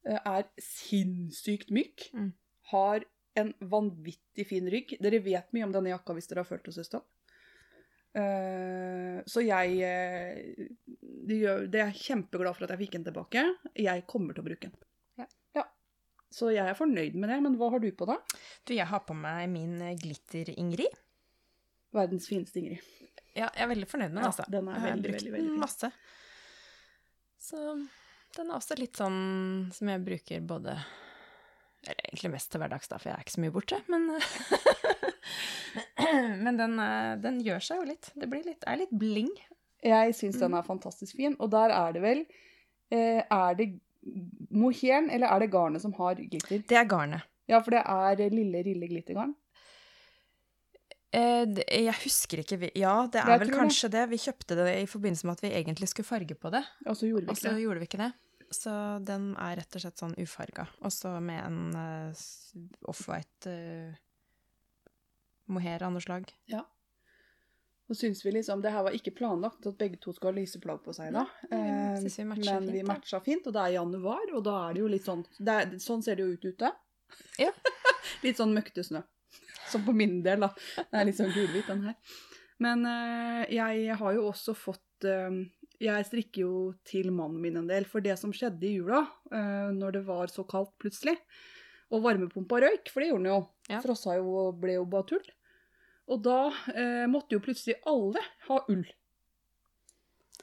[0.06, 2.10] Eh, Er sinnssykt myk.
[2.14, 2.34] Mm.
[2.72, 3.06] Har
[3.40, 4.98] en vanvittig fin rygg.
[5.02, 7.08] Dere vet mye om denne jakka hvis dere har følt oss en stund.
[8.20, 13.46] Eh, så jeg eh, det, gjør, det er kjempeglad for at jeg fikk den tilbake.
[13.78, 14.88] Jeg kommer til å bruke den.
[15.22, 15.28] Ja.
[15.62, 15.68] ja.
[16.34, 17.42] Så jeg er fornøyd med det.
[17.46, 18.20] Men hva har du på da?
[18.66, 20.98] Du, jeg har på meg min glitter-Ingrid.
[21.96, 22.80] Verdens fineste Ingrid.
[23.36, 24.46] Ja, jeg er veldig fornøyd med den, Ja, altså.
[24.52, 25.60] den er veldig, veldig, veldig fin.
[25.60, 25.92] Masse.
[27.40, 27.58] Så
[28.38, 29.20] den er også litt sånn
[29.74, 30.76] som jeg bruker både
[31.88, 34.10] Eller egentlig mest til hverdags, da, for jeg er ikke så mye borte, men
[36.44, 38.10] Men den, eh, den gjør seg jo litt.
[38.18, 39.30] Det blir litt, er litt bling.
[39.84, 40.42] Jeg syns Mm.
[40.42, 42.26] den er fantastisk fin, og der er det vel
[42.92, 43.80] eh, Er det
[44.52, 46.64] mohairen, eller er det garnet som har glitter?
[46.68, 47.22] Det er garnet.
[47.48, 49.36] Ja, for det er lille, rille glittergarn.
[51.10, 53.58] Eh, jeg husker ikke Ja, det er Jeg vel det.
[53.58, 54.10] kanskje det.
[54.12, 57.10] Vi kjøpte det i forbindelse med at vi egentlig skulle farge på det, Og så
[57.10, 57.62] gjorde vi ikke det.
[57.64, 58.14] gjorde vi ikke det.
[58.52, 60.68] Så den er rett og slett sånn ufarga.
[60.82, 62.14] Og så med en uh,
[62.90, 63.94] offwhite uh,
[65.48, 66.30] mohair av noe slag.
[67.90, 70.60] Så syns vi liksom Det her var ikke planlagt at begge to skal ha lyse
[70.62, 71.26] plagg på seg da.
[71.50, 72.88] Ja, vi men fint, vi da.
[72.94, 76.04] matcha fint, og det er januar, og da er det jo litt sånn er, Sånn
[76.06, 76.70] ser det jo ut ute.
[77.42, 77.50] Ja.
[78.26, 79.02] litt sånn møkte snø.
[79.72, 80.52] Som på min del, da.
[80.80, 81.98] Det er litt sånn gulhvit, den her.
[82.64, 85.40] Men eh, jeg har jo også fått eh,
[85.80, 86.56] Jeg strikker jo
[86.88, 90.32] til mannen min en del, for det som skjedde i jula, eh, når det var
[90.32, 91.16] så kaldt plutselig,
[91.90, 93.42] og varmepumpa røyk, for det gjorde den jo.
[93.72, 93.80] Ja.
[93.86, 95.30] Frossa jo og ble jo bare tull.
[96.10, 96.40] Og da
[97.06, 98.88] måtte jo plutselig alle ha ull.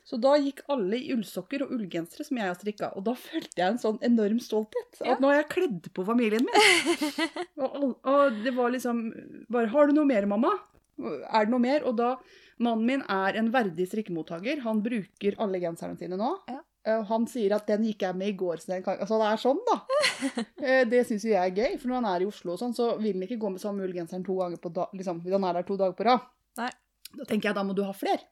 [0.07, 3.59] Så da gikk alle i ullsokker og ullgensere som jeg har strikka, og da følte
[3.59, 5.01] jeg en sånn enorm stolthet.
[5.03, 5.17] Ja.
[5.17, 7.21] At nå har jeg kledd på familien min.
[7.67, 9.09] og, og det var liksom
[9.51, 10.57] bare 'Har du noe mer, mamma?'
[10.97, 11.83] Er det noe mer?
[11.85, 12.15] Og da
[12.57, 14.63] Mannen min er en verdig strikkemottaker.
[14.65, 16.31] Han bruker alle genserne sine nå.
[16.49, 16.63] Ja.
[16.87, 19.61] Eh, Han sier at 'den gikk jeg med i går', så Altså det er sånn,
[19.67, 19.77] da.
[20.63, 22.73] Eh, det syns jo jeg er gøy, for når han er i Oslo og sånn,
[22.75, 25.53] så vil han ikke gå med samme ullgenseren to ganger på da, liksom, han er
[25.59, 26.21] der to dager på rad.
[26.57, 28.25] Da tenker jeg da må du ha flere.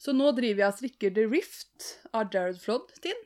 [0.00, 3.18] Så nå driver jeg og strikker The Rift av Jared Flood sin.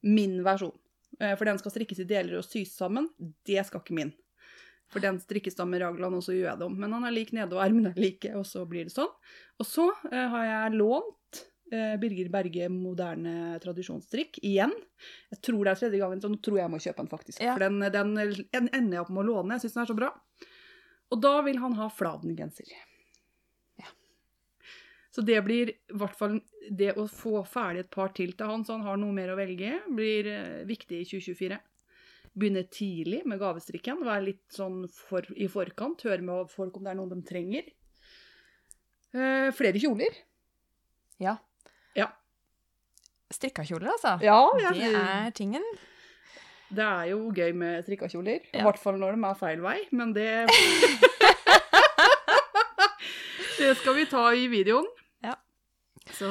[0.00, 0.72] Min versjon.
[1.20, 3.10] Eh, For den skal strikkes i deler og sys sammen.
[3.46, 4.14] Det skal ikke min.
[4.90, 6.78] For den strikkes da med raglan, og så gjør jeg det om.
[6.80, 9.12] Men han er lik nede, og armene er like, og så blir det sånn.
[9.60, 14.72] Og så eh, har jeg lånt eh, Birger Berge moderne tradisjonsstrikk igjen.
[15.30, 17.44] Jeg tror det er tredje gangen, så nå tror jeg jeg må kjøpe den, faktisk.
[17.44, 17.54] Ja.
[17.54, 19.58] For den, den, ender jeg opp med å låne.
[19.58, 20.14] Jeg syns den er så bra.
[21.10, 22.72] Og da vil han ha Fladen-genser.
[22.72, 22.86] Ja.
[25.10, 26.36] Så det blir i hvert fall
[26.70, 29.38] det å få ferdig et par til til han, så han har noe mer å
[29.38, 31.56] velge, blir eh, viktig i 2024.
[32.38, 36.92] Begynne tidlig med gavestrikken, være litt sånn for, i forkant, høre med folk om det
[36.92, 37.66] er noe de trenger.
[39.10, 40.14] Eh, flere kjoler.
[41.18, 41.34] Ja.
[41.98, 42.06] Ja.
[43.34, 44.14] Strikkakjoler, altså.
[44.22, 44.38] Ja,
[44.70, 45.66] Det er tingen.
[46.70, 48.46] Det er jo gøy med strikkakjoler.
[48.54, 48.62] I Ja.
[48.68, 50.46] hvert fall når de er feil vei, men det
[53.58, 54.86] Det skal vi ta i videoen.
[56.16, 56.28] Så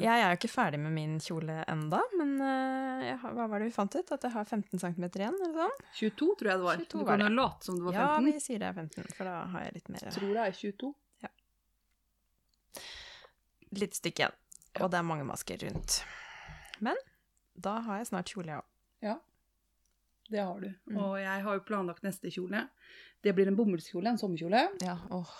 [0.00, 3.68] Jeg er jo ikke ferdig med min kjole enda, men eh, jeg hva var det
[3.68, 4.12] vi fant ut?
[4.16, 5.76] At jeg har 15 cm igjen, eller sånn?
[6.00, 6.84] 22 tror jeg det var.
[6.84, 8.04] 22 du kan jo late som det var 15.
[8.04, 10.44] Ja, vi sier det er 15, for da har jeg litt mer Jeg tror det
[10.44, 10.92] er 22.
[11.26, 11.32] Ja.
[13.82, 14.38] Litt stykke igjen.
[14.82, 16.00] Og det er mange masker rundt.
[16.82, 16.98] Men
[17.54, 18.70] da har jeg snart kjole, jeg òg.
[19.04, 19.18] Ja,
[20.32, 20.70] det har du.
[20.88, 20.96] Mm.
[20.98, 22.64] Og jeg har jo planlagt neste kjole.
[23.24, 24.62] Det blir en bomullskjole, en sommerkjole.
[24.82, 25.34] Ja, åh.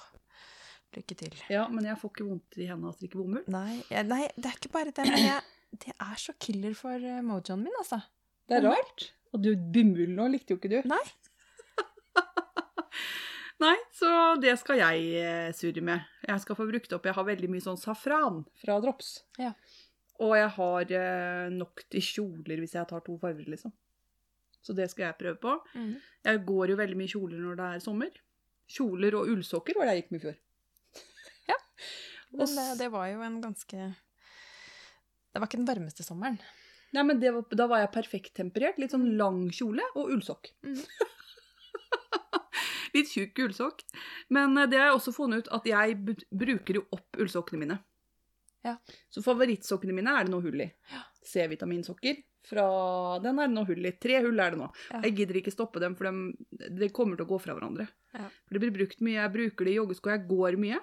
[0.94, 1.35] Lykke til.
[1.50, 3.44] Ja, men jeg får ikke vondt i hendene av å strikke bomull.
[3.50, 5.40] Nei, jeg, nei, det er ikke bare det, men jeg,
[5.85, 7.98] det er så killer for uh, mojoen min, altså.
[8.48, 8.78] Det er Bomull?
[8.78, 9.07] rart.
[9.35, 10.78] Og du, bomull nå likte jo ikke du.
[10.90, 11.02] Nei.
[13.64, 14.11] Nei, så
[14.42, 16.04] det skal jeg eh, surre med.
[16.26, 19.16] Jeg skal få brukt opp Jeg har veldig mye sånn safran fra Drops.
[19.40, 19.52] Ja.
[20.22, 23.72] Og jeg har eh, nok til kjoler hvis jeg tar to farger, liksom.
[24.64, 25.54] Så det skal jeg prøve på.
[25.76, 25.94] Mm.
[26.24, 28.20] Jeg går jo veldig mye kjoler når det er sommer.
[28.74, 30.38] Kjoler og ullsokker var det jeg gikk med i fjor.
[32.38, 36.38] Men det, det var jo en ganske Det var ikke den varmeste sommeren.
[36.94, 38.78] Nei, men det var, Da var jeg perfekt temperert.
[38.78, 40.50] Litt sånn lang kjole og ullsokk.
[40.66, 40.78] Mm.
[42.94, 43.83] Litt tjukk ullsokk.
[44.35, 45.96] Men eh, det har jeg også funnet ut at jeg
[46.30, 47.80] bruker jo opp ullsokkene mine.
[48.64, 48.76] Ja.
[49.12, 50.68] Så favorittsokkene mine er det noe hull i.
[50.92, 51.02] Ja.
[51.26, 52.22] C-vitaminsokker.
[52.44, 52.64] Fra
[53.24, 53.94] den er det noe hull i.
[54.00, 54.68] Tre hull er det nå.
[54.92, 55.02] Ja.
[55.09, 57.88] Jeg gidder ikke stoppe dem, for de, de kommer til å gå fra hverandre.
[58.14, 58.28] Ja.
[58.44, 59.18] For det blir brukt mye.
[59.18, 60.14] Jeg bruker det i joggesko.
[60.14, 60.80] Jeg går mye.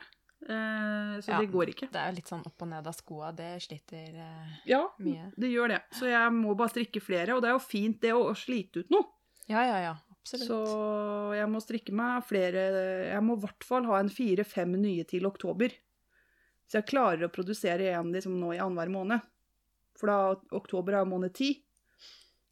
[0.50, 1.40] Eh, så Ja.
[1.40, 1.90] det går ikke.
[1.92, 3.32] Det er jo litt sånn opp og ned av skoa.
[3.36, 5.32] Det sliter eh, Ja, mye.
[5.38, 5.82] det gjør det.
[5.94, 8.90] Så jeg må bare strikke flere, og det er jo fint det å, slite ut
[8.90, 9.06] noe.
[9.48, 9.96] Ja, ja, ja.
[10.22, 10.48] Absolutt.
[10.48, 15.04] Så jeg må strikke meg flere Jeg må i hvert fall ha en fire-fem nye
[15.04, 15.74] til oktober.
[16.70, 19.22] Så jeg klarer å produsere én liksom nå i annenhver måned.
[19.98, 21.64] For da oktober er måned ti.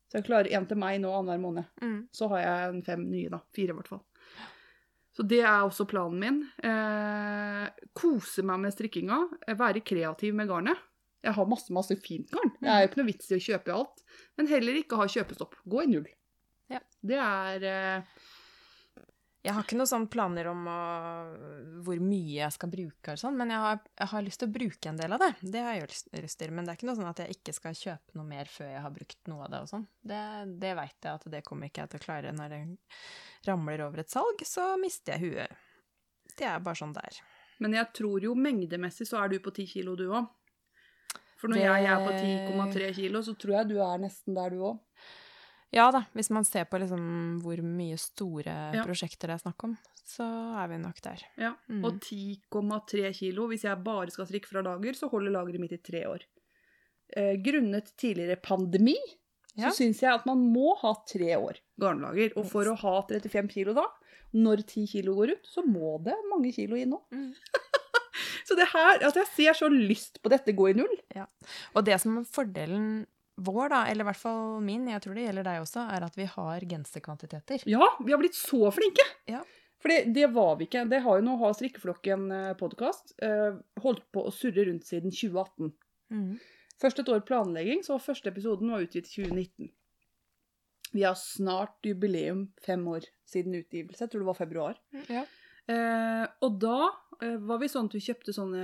[0.10, 1.66] Så jeg klarer en til meg nå annenhver måned.
[1.82, 2.08] Mm.
[2.12, 3.40] Så har jeg en fem nye, da.
[3.54, 4.02] Fire, i hvert fall.
[5.20, 6.38] Så det er også planen min.
[6.64, 7.66] Eh,
[8.00, 9.18] kose meg med strikkinga.
[9.48, 10.80] eh, Være kreativ med garnet.
[11.22, 12.54] Jeg har masse, masse fint garn.
[12.62, 14.04] Det er jo ikke noe vits i å kjøpe alt.
[14.40, 15.58] Men heller ikke ha kjøpestopp.
[15.68, 16.08] Gå i null.
[16.72, 16.80] Ja.
[17.04, 18.19] Det er eh,
[19.40, 20.80] Jeg har ikke noen sånne planer om å,
[21.86, 24.56] hvor mye jeg skal bruke, og sånn, men jeg har, jeg har lyst til å
[24.58, 25.30] bruke en del av det.
[25.56, 26.52] Det har jeg lyst, lyst til.
[26.52, 28.82] Men det er ikke noe sånn at jeg ikke skal kjøpe noe mer før jeg
[28.84, 29.62] har brukt noe av det.
[29.64, 29.86] og sånn.
[30.12, 30.20] Det,
[30.60, 32.34] det veit jeg at det kommer ikke jeg til å klare.
[32.36, 32.62] Når det
[33.48, 35.56] ramler over et salg, så mister jeg huet.
[36.36, 37.22] Det er bare sånn det er.
[37.64, 40.28] Men jeg tror jo mengdemessig så er du på 10 kilo, du òg.
[41.40, 44.50] For når Det- jeg er på 10,3 kilo, så tror jeg du er nesten der,
[44.52, 44.80] du òg.
[45.76, 48.84] Ja da, hvis man ser på liksom hvor mye store Ja.
[48.88, 50.26] prosjekter det er snakk om, så
[50.64, 51.22] er vi nok der.
[51.38, 51.52] Ja.
[51.70, 51.84] Mm.
[51.86, 53.48] Og 10,3 kilo.
[53.48, 56.26] Hvis jeg bare skal strikke fra lager, så holder lageret mitt i tre år.
[57.16, 58.96] Eh, grunnet tidligere pandemi,
[59.56, 59.70] Ja.
[59.70, 62.34] så syns jeg at man må ha tre år garnlager.
[62.38, 63.86] Og for å ha 35 kilo da,
[64.34, 66.94] når 10 kilo går ut, så må det mange kilo inn.
[67.12, 67.34] Mm.
[68.46, 70.96] Så det her, altså jeg ser så lyst på dette gå i null.
[71.76, 73.06] Og det som er fordelen
[73.46, 76.20] vår, da, eller i hvert fall min, jeg tror det gjelder deg også, er at
[76.20, 77.66] vi har genserkvantiteter.
[77.70, 79.06] Ja, vi har blitt så flinke!
[79.32, 79.42] Ja.
[79.80, 80.84] For det, var vi ikke.
[80.92, 82.26] Det har jo nå Har strikkeflokken
[82.60, 83.14] podkast
[83.80, 85.70] holdt på å surre rundt siden 2018.
[86.12, 86.34] Mm.
[86.84, 89.70] Først et år planlegging, så første episoden var utgitt i 2019.
[90.92, 94.04] Vi har snart jubileum fem år siden utgivelse.
[94.04, 94.80] Jeg tror det var februar.
[95.08, 95.26] Ja.
[95.70, 96.78] Eh, og da
[97.22, 98.64] eh, var vi sånn at vi kjøpte sånne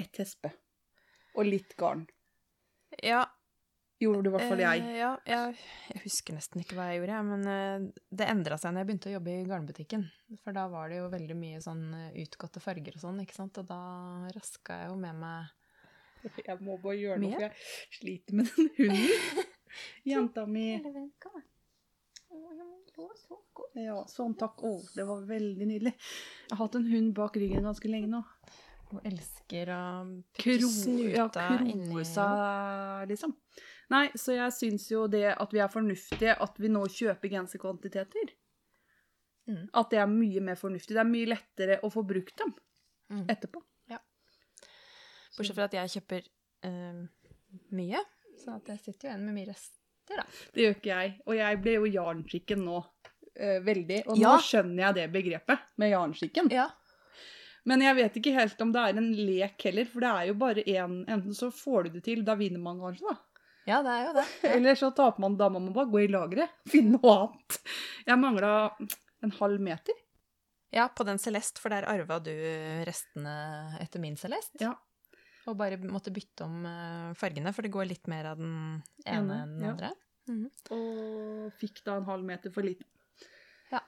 [0.00, 0.52] ett hespe.
[1.32, 2.04] Og litt garn.
[3.00, 3.22] ja,
[4.02, 4.82] Gjorde i hvert fall jeg.
[4.82, 5.56] Eh, ja, jeg,
[5.92, 9.10] jeg husker nesten ikke hva jeg gjorde, men eh, det endra seg når jeg begynte
[9.10, 10.06] å jobbe i garnbutikken.
[10.42, 13.60] For da var det jo veldig mye sånn eh, utgåtte farger og sånn, ikke sant.
[13.62, 13.80] Og da
[14.34, 15.58] raska jeg jo med meg
[16.48, 19.48] Jeg må bare gjøre noe, for jeg sliter med den hunden.
[20.12, 20.66] Jenta mi.
[23.78, 24.62] Ja, sånn takk.
[24.66, 25.94] Å, det var veldig nydelig.
[25.94, 28.22] Jeg har hatt en hund bak ryggen ganske lenge nå.
[28.92, 29.82] Hun elsker å
[30.36, 33.32] putte ja, snuta inni kroe seg, liksom.
[33.92, 38.32] Nei, så jeg syns jo det at vi er fornuftige, at vi nå kjøper genserkvantiteter
[39.50, 39.64] Mm.
[39.74, 40.94] At det er mye mer fornuftig.
[40.94, 42.52] Det er mye lettere å få brukt dem
[43.10, 43.24] Mm.
[43.28, 43.58] etterpå.
[45.36, 46.26] Bortsett fra at jeg kjøper
[46.68, 47.00] øh,
[47.74, 48.02] mye,
[48.38, 50.24] så at jeg sitter jo igjen med mye rester, da.
[50.54, 51.14] Det gjør ikke jeg.
[51.26, 52.78] Og jeg ble jo jarnskikken nå.
[53.32, 53.98] Øh, veldig.
[54.12, 54.28] Og Ja.
[54.36, 56.50] nå skjønner jeg det begrepet med jarnskikken.
[56.52, 56.68] Ja.
[57.64, 60.34] Men jeg vet ikke helt om det er en lek heller, for det er jo
[60.34, 63.16] bare én Enten så får du det til, da vinner man kanskje, da.
[63.68, 64.26] Ja, det er jo det.
[64.42, 64.52] Ja.
[64.56, 66.54] Eller så taper man, da må man bare gå i lageret.
[66.72, 67.58] Finne noe annet.
[68.08, 68.52] Jeg mangla
[69.22, 69.98] en halv meter.
[70.72, 72.32] ja, på den Celeste, for der arva du
[72.88, 73.34] restene
[73.82, 74.62] etter min Celeste.
[74.64, 74.72] Ja.
[75.50, 79.38] Og bare måtte bytte om eh, fargene, for det går litt mer av den ene
[79.42, 79.74] enn den ja.
[79.74, 79.92] andre.
[80.30, 80.48] Mhm.
[80.76, 82.86] Og fikk da en halv meter for liten.
[83.72, 83.82] Ja.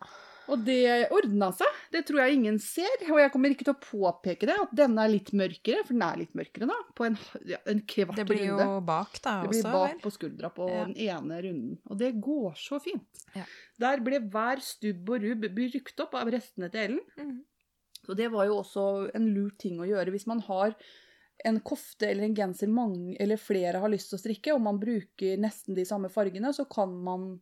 [0.52, 1.76] Og det ordna seg.
[1.94, 2.92] Det tror jeg ingen ser.
[3.09, 6.02] Og jeg kommer ikke til å påpeke det, at denne er litt mørkere, for den
[6.04, 7.16] er litt mørkere da, på en,
[7.48, 10.02] ja, en kvart Det blir jo bak, da, Det blir også, bak vel?
[10.04, 10.85] på skuldra på Ja.
[10.85, 11.78] den ene runden.
[11.88, 13.22] Og det går så fint.
[13.35, 13.46] Ja.
[13.80, 17.00] Der ble hver stubb og rubb brukt opp av restene til Ellen.
[17.16, 17.40] Mm.
[18.04, 20.74] Så det var jo også en lur ting å gjøre hvis man har
[21.44, 24.76] en kofte eller en genser mange eller flere har lyst til å strikke, og man
[24.78, 27.40] bruker nesten de samme fargene, så kan man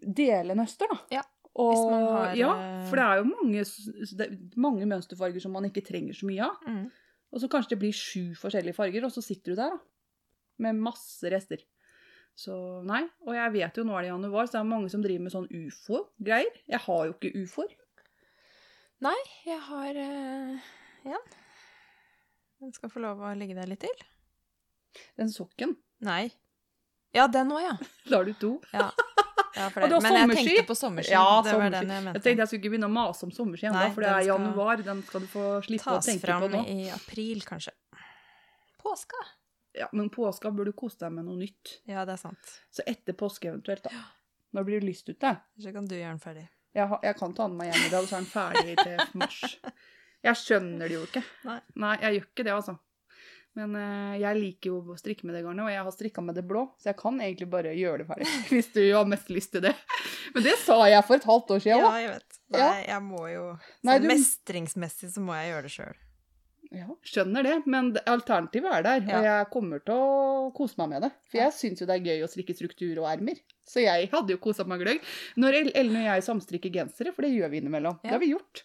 [0.00, 0.98] dele nøster, da.
[1.18, 1.22] Ja,
[1.58, 5.54] Og, hvis man har, ja, eh, for det er jo mange, er mange mønsterfarger som
[5.56, 6.60] man ikke trenger så mye av.
[6.68, 6.84] Mm.
[7.30, 9.80] Og så kanskje det blir sju forskjellige farger, og så sitter du der da,
[10.62, 11.62] med masse rester.
[12.38, 12.54] Så
[12.86, 15.26] nei, og jeg vet jo nå er det januar, så det er mange som driver
[15.26, 16.62] med sånn ufo-greier.
[16.70, 17.74] Jeg har jo ikke ufoer.
[19.04, 19.16] Nei,
[19.48, 20.70] jeg har eh,
[21.10, 21.28] en.
[22.60, 24.06] Den skal få lov å ligge der litt til.
[25.18, 26.30] Den sokken, Nei.
[27.12, 27.74] Ja, den òg, ja.
[28.08, 28.54] da har du to.
[28.72, 28.90] ja.
[29.56, 29.96] ja for Og det.
[29.96, 31.12] var Men jeg tenkte på sommerski.
[31.14, 31.86] Ja, det var sommerski.
[31.86, 34.12] den jeg Jeg tenkte jeg skulle ikke begynne å mase om sommerski ennå, for det
[34.12, 34.84] er januar.
[34.86, 36.62] Den skal du få slippe å tenke på nå.
[36.70, 37.74] i april, kanskje.
[38.80, 39.20] Påska.
[39.78, 41.76] Ja, men påska bør du kose deg med noe nytt.
[41.86, 42.56] Ja, det er sant.
[42.74, 43.90] Så etter påske eventuelt, da.
[44.56, 45.36] Når blir det lyst ute?
[45.62, 46.48] Så kan du gjøre den ferdig.
[46.74, 49.18] Jeg, har, jeg kan ta den med hjem i dag, så er den ferdig til
[49.18, 49.40] mars.
[50.26, 51.20] Jeg skjønner det jo ikke.
[51.48, 51.94] Nei.
[52.02, 52.74] jeg gjør ikke det, altså.
[53.58, 56.36] Men eh, jeg liker jo å strikke med det garnet, og jeg har strikka med
[56.38, 58.28] det blå, så jeg kan egentlig bare gjøre det ferdig.
[58.52, 59.72] Hvis du har mest lyst til det.
[60.36, 62.38] Men det sa jeg for et halvt år siden Ja, jeg vet.
[62.54, 62.68] Nei, Ja.
[62.94, 63.42] jeg må jo
[63.82, 65.98] Nei, sånn du- Mestringsmessig så må jeg gjøre det sjøl.
[66.70, 71.02] Ja, skjønner det, men alternativet er der, og jeg kommer til å kose meg med
[71.02, 71.10] det.
[71.32, 73.40] For jeg syns jo det er gøy å strikke struktur og ermer.
[73.66, 75.02] Så jeg hadde jo kosa meg gløgg.
[75.42, 78.30] Når El- Ellen og jeg samstrikker gensere, for det gjør vi innimellom, det har vi
[78.30, 78.62] gjort,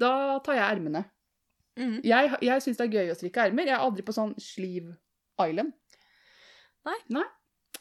[0.00, 1.04] da tar jeg ermene.
[1.78, 1.96] Mhm.
[2.06, 3.66] Jeg, jeg syns det er gøy å strikke ermer.
[3.66, 4.94] Jeg er aldri på sånn Sleeve
[5.42, 5.72] Island.
[6.86, 7.24] Nei.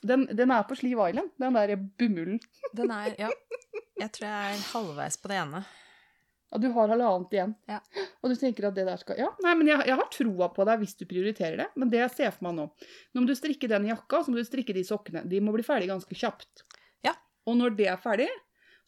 [0.04, 2.40] Den, den er på Sleeve Island, den der bumullen.
[2.78, 3.30] Den er Ja.
[4.02, 5.60] Jeg tror jeg er halvveis på det ene.
[6.54, 7.54] Og du har halvannet igjen.
[7.70, 7.78] Ja.
[8.22, 10.66] Og du tenker at det der skal Ja, nei, men jeg, jeg har troa på
[10.68, 11.68] deg hvis du prioriterer det.
[11.80, 12.66] Men det jeg ser for meg nå
[13.14, 15.24] Nå må du strikke den jakka, så må du strikke de sokkene.
[15.30, 16.66] De må bli ferdig ganske kjapt.
[17.06, 17.14] Ja.
[17.50, 18.28] Og når det er ferdig,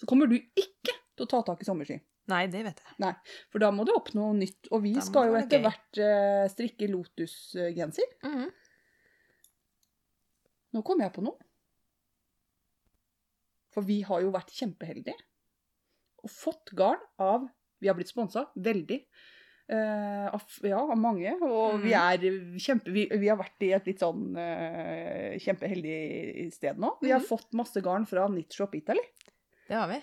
[0.01, 2.01] så kommer du ikke til å ta tak i sommerski.
[2.27, 3.15] Nei, det vet jeg.
[3.53, 4.67] For da må du opp noe nytt.
[4.73, 5.65] Og vi Da skal jo etter gøy.
[5.67, 8.07] hvert eh, strikke lotusgenser.
[8.23, 8.51] Mm -hmm.
[10.73, 11.37] Nå kom jeg på noe.
[13.75, 15.15] For vi har jo vært kjempeheldige
[16.23, 17.47] og fått garn av
[17.81, 19.01] Vi har blitt sponsa veldig.
[19.69, 21.33] Uh, av, ja, av mange.
[21.41, 21.99] Og vi Mhm.
[21.99, 22.91] er kjempe...
[22.93, 26.93] Vi, vi har vært i et litt sånn uh, kjempeheldig sted nå.
[27.01, 27.27] Vi har Mhm.
[27.27, 29.01] fått masse garn fra Knitshop Italy.
[29.67, 29.99] Det har vi.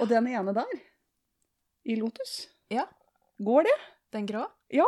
[0.00, 0.64] Og den ene der
[1.88, 2.48] i Lotus?
[2.68, 2.84] Ja.
[3.38, 3.76] Går det?
[4.12, 4.44] Den grå?
[4.68, 4.86] Ja.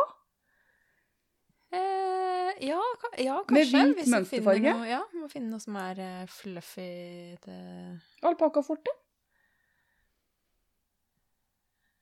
[1.73, 4.73] Eh, ja, ka ja, Med hvit mønsterfarge?
[4.75, 6.89] Noe, ja, må finne noe som er uh, fluffy
[7.45, 7.61] det...
[8.27, 8.93] Alpakkaforte?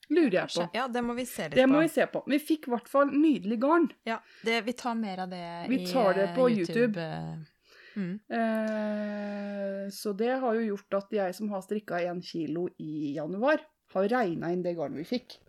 [0.10, 0.66] Lurer jeg på.
[0.74, 1.74] Ja, det må vi se litt Det på.
[1.76, 2.24] må vi se på.
[2.34, 3.88] Vi fikk i hvert fall nydelig garn.
[4.10, 6.97] Ja, det, vi tar mer av det Vi i tar det eh, på YouTube.
[6.97, 7.45] YouTube.
[8.00, 8.16] Mm.
[8.39, 13.62] Eh, så det har jo gjort at jeg som har strikka én kilo i januar,
[13.96, 15.40] har regna inn det garnet vi fikk.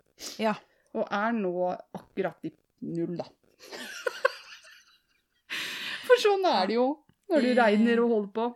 [0.41, 0.55] Ja.
[0.97, 1.53] Og er nå
[1.97, 2.53] akkurat i
[2.88, 3.26] null, da.
[6.09, 6.88] For sånn er det jo
[7.30, 8.49] når du regner og holder på.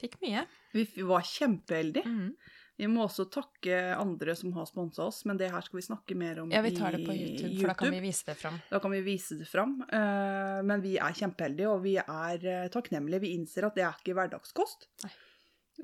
[0.00, 0.44] Fikk mye.
[0.76, 2.06] Vi var kjempeheldige.
[2.06, 2.30] Mm.
[2.76, 6.16] Vi må også takke andre som har sponsa oss, men det her skal vi snakke
[6.18, 6.58] mer om i YouTube.
[6.58, 8.58] Ja, vi tar det på YouTube, for da kan vi vise det fram.
[8.68, 9.78] Da kan vi vise det fram.
[9.88, 13.22] Eh, men vi er kjempeheldige, og vi er eh, takknemlige.
[13.24, 14.90] Vi innser at det er ikke hverdagskost.
[15.06, 15.12] Nei.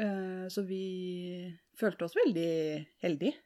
[0.05, 0.85] Eh, så vi
[1.79, 2.49] følte oss veldig
[3.05, 3.37] heldige.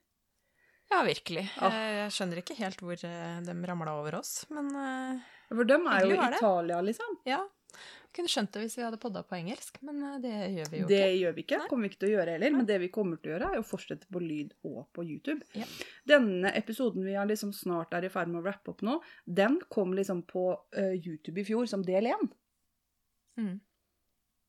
[0.91, 1.49] Ja, virkelig.
[1.59, 1.66] Ja.
[1.72, 5.87] Eh, Jeg skjønner ikke helt hvor eh, de ramla over oss, men eh, For dem
[5.91, 6.18] er jo i.
[6.37, 7.18] Italia, liksom.
[7.27, 7.41] ja.
[8.16, 10.87] Kunne skjønt det hvis vi hadde podda på engelsk, men eh, det gjør vi jo
[10.89, 11.18] Det ikke.
[11.20, 11.59] gjør vi ikke.
[11.61, 11.66] Nei.
[11.72, 12.55] kommer vi ikke til å gjøre heller.
[12.55, 15.43] Men det vi kommer til å gjøre, er å fortsette på lyd og på YouTube.
[15.59, 15.66] Ja.
[16.14, 19.59] Denne episoden vi er liksom snart er i ferd med å rappe opp nå, den
[19.68, 20.47] kom liksom på
[21.03, 22.29] YouTube i fjor som del én.
[23.43, 23.57] Mm.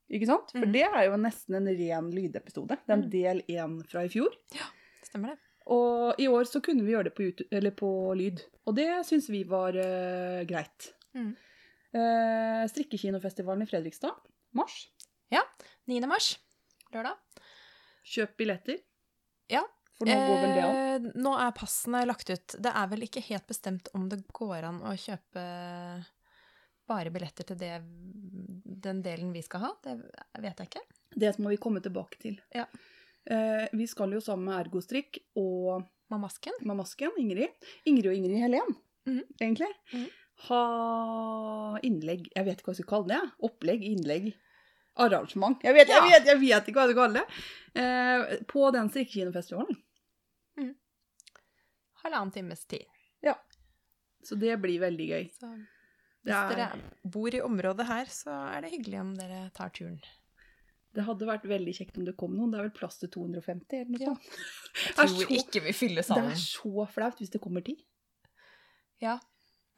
[0.09, 0.51] Ikke sant?
[0.55, 0.71] For mm.
[0.75, 2.77] det er jo nesten en ren lydepisode.
[2.79, 3.09] Det er en Mm.
[3.11, 4.31] del én fra i fjor.
[4.55, 4.69] Ja,
[5.03, 5.37] Stemmer det.
[5.67, 8.39] Og i år så kunne vi gjøre det på, YouTube, eller på lyd.
[8.67, 10.93] Og det syns vi var uh, greit.
[11.13, 11.33] Mm.
[11.95, 14.15] Uh, strikkekinofestivalen i Fredrikstad.
[14.55, 14.77] Mars.
[15.31, 15.41] Ja.
[15.91, 15.99] 9.
[16.07, 16.37] mars,
[16.93, 17.17] lørdag.
[18.07, 18.79] Kjøp billetter.
[19.51, 19.65] Ja.
[19.97, 20.77] For nå går vel det an.
[20.77, 22.55] Eh, nå er passene lagt ut.
[22.63, 25.43] Det er vel ikke helt bestemt om det går an å kjøpe
[26.87, 27.73] bare billetter til det,
[28.87, 29.71] den delen vi skal ha.
[29.83, 29.97] Det
[30.43, 30.83] vet jeg ikke.
[31.17, 32.37] Det må vi komme tilbake til.
[32.55, 32.65] Ja.
[33.27, 35.83] Eh, vi skal jo sammen med Ergostrikk og
[36.13, 36.53] Mamasken.
[36.63, 37.49] Mamasken, Ingrid.
[37.89, 38.75] Ingrid og Ingrid Helen,
[39.07, 39.23] Mhm.
[39.41, 39.67] egentlig.
[39.93, 40.07] Mhm.
[40.47, 43.31] Ha innlegg Jeg vet ikke hva jeg skal kalle det.
[43.41, 44.33] Opplegg, innlegg,
[44.95, 45.57] arrangement.
[45.63, 47.81] Jeg vet, jeg vet, jeg vet ikke hva jeg skal kalle det.
[47.81, 49.77] Eh, på den strikkekinofestivalen.
[52.03, 52.85] Halvannen times tid.
[53.21, 53.33] Ja.
[54.23, 55.25] Så det blir veldig gøy.
[55.33, 55.49] Så
[56.25, 60.01] hvis er, dere bor i området her, så er det hyggelig om dere tar turen.
[60.97, 62.49] det hadde vært veldig kjekt om det kom noen.
[62.51, 64.05] Det er vel plass til 250 eller noe Ja.
[64.15, 64.23] sånt.
[64.87, 67.85] Jeg tror så- ikke vi fyller Det er så flaut hvis det kommer ti.
[68.99, 69.19] Ja,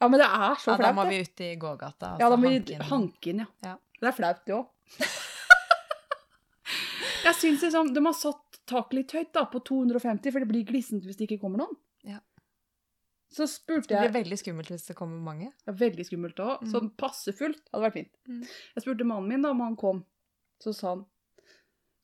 [0.00, 1.10] Ja, men det er så ja, da må det.
[1.10, 2.16] vi ut i gågata.
[2.18, 3.46] Ja, da må vi hanke inn, ja.
[3.62, 3.76] Ja.
[4.00, 4.66] Det er flaut, det òg.
[7.24, 10.64] jeg syns liksom, de har satt taket litt høyt da, på 250, for det blir
[10.64, 11.76] glissent hvis det ikke kommer noen.
[12.02, 12.20] Ja.
[13.30, 15.52] Så spurte Det blir veldig skummelt hvis det kommer mange.
[15.70, 16.64] Er veldig skummelt òg.
[16.64, 16.70] Mm.
[16.72, 18.12] Sånn passe fullt hadde vært fint.
[18.26, 18.42] Mm.
[18.74, 20.02] Jeg spurte mannen min da om han kom.
[20.60, 21.04] Så sa han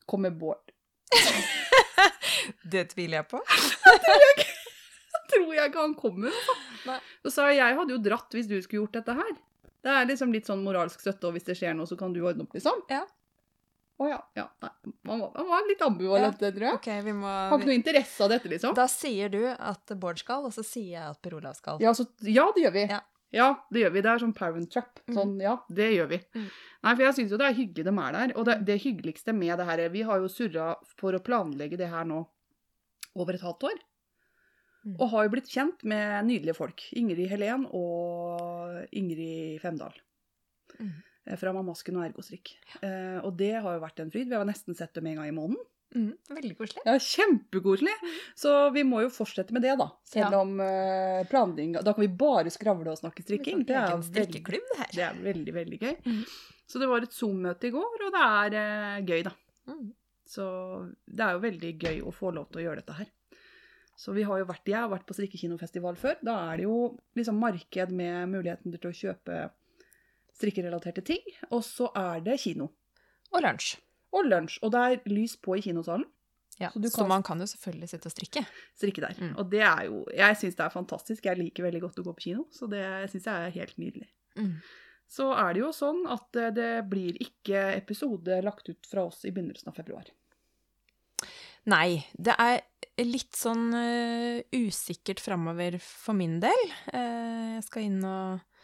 [0.06, 0.70] Kom med Bård.
[2.72, 3.40] Det tviler jeg på.
[5.32, 6.30] Tror jeg ikke han kommer.
[6.30, 6.54] Altså.
[6.86, 6.98] Nei.
[7.26, 9.32] Så sa jeg jeg hadde jo dratt hvis du skulle gjort dette her.
[9.82, 12.20] Det er liksom litt sånn moralsk støtte, og hvis det skjer noe, så kan du
[12.22, 12.80] ordne opp, liksom.
[12.90, 13.04] Ja.
[13.96, 14.18] Å ja.
[14.36, 14.44] ja.
[14.60, 14.70] Nei.
[15.08, 16.76] Han, var, han var litt ambivalent, tror jeg.
[16.76, 18.74] Ok, vi må Har ikke noe interesse av dette, liksom.
[18.76, 21.80] Da sier du at Bård skal, og så sier jeg at Per Olav skal.
[21.80, 22.88] Ja, så, ja, det gjør vi.
[22.92, 23.00] Ja.
[23.34, 24.02] Ja, det gjør vi.
[24.04, 25.00] Det er sånn parent trap.
[25.12, 26.20] Sånn, ja, det gjør vi.
[26.36, 26.46] Mm.
[26.86, 28.32] Nei, for jeg syns jo det er hyggelig de er der.
[28.38, 30.68] Og det, det hyggeligste med det her Vi har jo surra
[31.00, 32.22] for å planlegge det her nå
[33.16, 33.82] over et halvt år.
[34.86, 34.94] Mm.
[34.94, 36.86] Og har jo blitt kjent med nydelige folk.
[36.96, 39.96] Ingrid Helen og Ingrid Femdal.
[40.78, 40.94] Mm.
[41.26, 42.54] Eh, Fra Mamasken og Ergostrikk.
[42.80, 44.28] Eh, og det har jo vært en fryd.
[44.30, 45.64] Vi har nesten sett dem en gang i måneden.
[45.96, 46.82] Mm, veldig koselig.
[46.84, 47.92] Ja, Kjempekoselig!
[48.36, 49.86] Så vi må jo fortsette med det, da.
[50.04, 50.40] Selv Ja.
[50.42, 53.62] om uh, planlegging Da kan vi bare skravle og snakke strikking.
[53.64, 54.90] Det er, strikkeklubb, det her.
[54.92, 55.94] det er veldig, veldig gøy.
[56.04, 56.24] Mm.
[56.66, 59.32] Så det var et Zoom-møte i går, og det er uh, gøy, da.
[59.70, 59.86] Mm.
[60.26, 60.44] Så
[61.06, 63.12] det er jo veldig gøy å få lov til å gjøre dette her.
[63.96, 66.18] Så vi har jo vært, Jeg har vært på strikkekinofestival før.
[66.20, 69.38] Da er det jo liksom marked med muligheten til å kjøpe
[70.36, 71.22] strikkerelaterte ting.
[71.50, 72.70] Og så er det kino.
[73.32, 73.76] Og lunsj.
[74.14, 74.60] Og lunsj.
[74.64, 76.06] Og det er lys på i kinosalen.
[76.56, 78.42] Ja, Så du så man kan jo selvfølgelig sitte og strikke.
[78.78, 79.16] strikke der.
[79.20, 79.34] Mm.
[79.36, 81.24] Og det er jo Jeg syns det er fantastisk.
[81.24, 84.08] Jeg liker veldig godt å gå på kino, så det syns jeg er helt nydelig.
[84.40, 84.54] Mm.
[85.06, 89.30] Så er det jo sånn at det blir ikke episode lagt ut fra oss i
[89.30, 90.08] begynnelsen av februar.
[91.66, 92.62] Nei, det er
[93.04, 96.62] litt sånn uh, usikkert framover for min del.
[96.90, 98.55] Uh, jeg skal inn og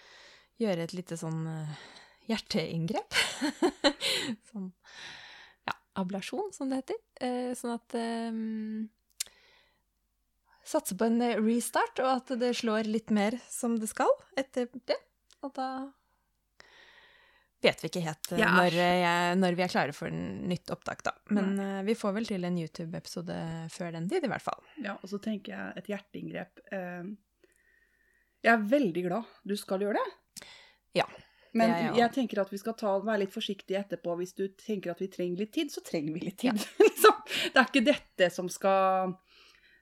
[0.63, 1.77] gjøre et lite sånn eh,
[2.31, 3.19] hjerteinngrep.
[4.53, 4.69] sånn
[5.69, 7.01] ja, ablasjon, som det heter.
[7.23, 8.43] Eh, sånn at eh,
[10.73, 14.95] Satse på en restart, og at det slår litt mer som det skal etter det.
[15.43, 15.67] Og da
[17.63, 18.49] vet vi ikke helt ja.
[18.57, 21.13] Når, jeg, når vi er klare for en nytt opptak, da.
[21.35, 23.37] Men eh, vi får vel til en YouTube-episode
[23.75, 24.63] før den tid, i hvert fall.
[24.83, 26.63] Ja, og så tenker jeg et hjerteinngrep.
[26.75, 27.13] Eh,
[28.43, 30.09] Jeg er veldig glad du skal gjøre det.
[30.97, 31.07] Ja,
[31.53, 31.89] Men det ja.
[31.89, 34.15] jeg jeg, tenker at vi skal ta, være litt forsiktige etterpå.
[34.21, 36.57] Hvis du tenker at vi trenger litt tid, så trenger vi litt tid.
[36.57, 37.11] Ja.
[37.53, 39.13] Det er ikke dette som skal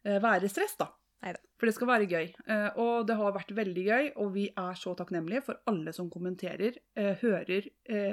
[0.05, 0.91] eh, være stress, da.
[1.25, 1.41] Neida.
[1.61, 2.29] For det skal være gøy.
[2.53, 6.11] Eh, Og det har vært veldig gøy, og vi er så takknemlige for alle som
[6.13, 7.69] kommenterer, eh, hører,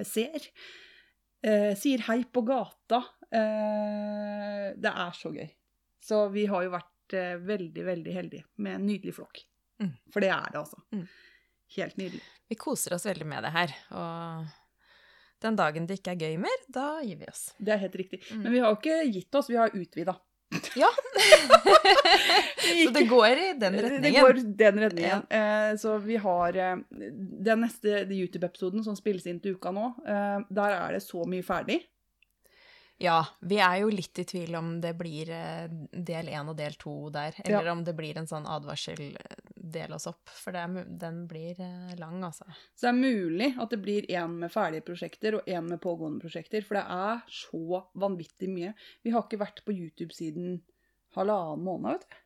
[0.08, 0.50] ser.
[1.78, 2.98] Sier hei på gata.
[3.30, 5.45] Det er så gøy.
[6.04, 9.43] Så vi har jo vært veldig, veldig heldige med en nydelig flokk.
[9.84, 9.93] Mm.
[10.12, 10.82] For det er det, altså.
[10.98, 11.06] Mm.
[11.76, 12.24] Helt nydelig.
[12.47, 13.74] Vi koser oss veldig med det her.
[13.91, 14.45] Og
[15.43, 17.49] den dagen det ikke er gøy mer, da gir vi oss.
[17.59, 18.22] Det er helt riktig.
[18.32, 18.45] Mm.
[18.45, 20.15] Men vi har jo ikke gitt oss, vi har utvida.
[20.80, 20.88] Ja.
[22.86, 24.01] Så det går i den retningen.
[24.01, 25.26] Det går den retningen.
[25.30, 26.76] Eh, så vi har eh,
[27.47, 31.45] den neste YouTube-episoden som spilles inn til uka nå, eh, der er det så mye
[31.45, 31.82] ferdig.
[32.98, 36.74] Ja, vi er jo litt i tvil om det blir eh, del én og del
[36.82, 40.64] to der, eller om det blir en sånn advarsel eh, del oss opp, for det
[40.66, 42.48] er, den blir eh, lang, altså.
[42.74, 46.26] Så det er mulig at det blir én med ferdige prosjekter og én med pågående
[46.26, 48.74] prosjekter, for det er så vanvittig mye.
[49.06, 50.64] Vi har ikke vært på YouTube siden
[51.18, 52.24] halvannen måned, vet du.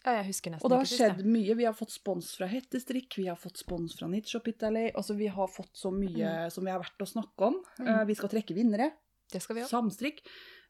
[0.00, 1.28] Ja, jeg husker nesten Og det har skjedd det.
[1.28, 1.56] mye.
[1.58, 4.86] Vi har fått spons fra Hettestrikk, vi har fått spons fra Nitshopitali.
[4.96, 7.58] Altså, vi har fått så mye som vi har vært å snakke om.
[7.80, 7.88] Mm.
[7.88, 8.90] Eh, vi skal trekke vinnere.
[9.30, 9.76] Det skal vi også.
[9.76, 10.22] Samstrikk.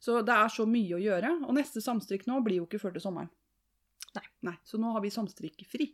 [0.03, 1.31] Så det er så mye å gjøre.
[1.47, 3.31] Og neste samstrikk nå blir jo ikke før til sommeren.
[4.43, 4.57] Nei.
[4.65, 5.93] Så nå har vi samstrikk fri.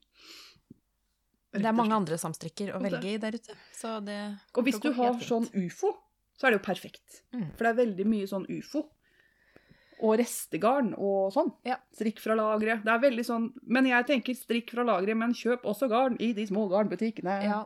[1.56, 4.18] Det er mange andre samstrikker å velge i der ute, så det
[4.52, 5.94] Og hvis du har sånn ufo,
[6.36, 7.22] så er det jo perfekt.
[7.32, 7.48] Mm.
[7.56, 8.82] For det er veldig mye sånn ufo.
[10.04, 11.52] Og restegarn og sånn.
[11.64, 11.78] Ja.
[11.94, 12.82] Strikk fra lageret.
[12.84, 16.32] Det er veldig sånn Men jeg tenker strikk fra lageret, men kjøp også garn i
[16.36, 17.36] de små garnbutikkene.
[17.46, 17.62] Ja,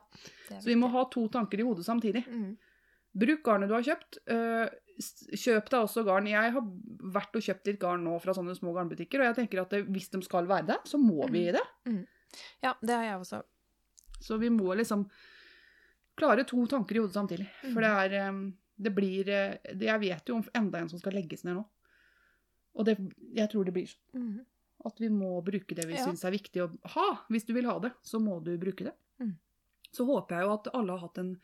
[0.60, 2.24] Så vi må ha to tanker i hodet samtidig.
[2.28, 2.56] mm.
[3.18, 4.18] Bruk garnet du har kjøpt.
[4.30, 4.68] øh,
[5.34, 6.26] kjøp deg også garn.
[6.30, 6.62] Jeg har
[7.12, 9.80] vært og kjøpt litt garn nå fra sånne små garnbutikker, og jeg tenker at det,
[9.88, 11.64] hvis de skal være der, så må vi i det.
[12.62, 13.42] Ja, det har jeg også.
[14.20, 15.08] Så vi må liksom
[16.20, 17.48] klare to tanker i hodet samtidig.
[17.72, 21.12] For det er øh, Det blir øh, Jeg vet jo om enda en som skal
[21.12, 21.64] legges ned nå.
[22.78, 22.96] Og det,
[23.34, 24.14] jeg tror det blir sånn.
[24.14, 24.46] Mm.
[24.86, 26.06] At vi må bruke det vi Ja.
[26.06, 27.08] syns er viktig å ha.
[27.28, 28.94] Hvis du vil ha det, så må du bruke det.
[29.20, 29.34] Mm.
[29.92, 31.34] Så håper jeg jo at alle har hatt en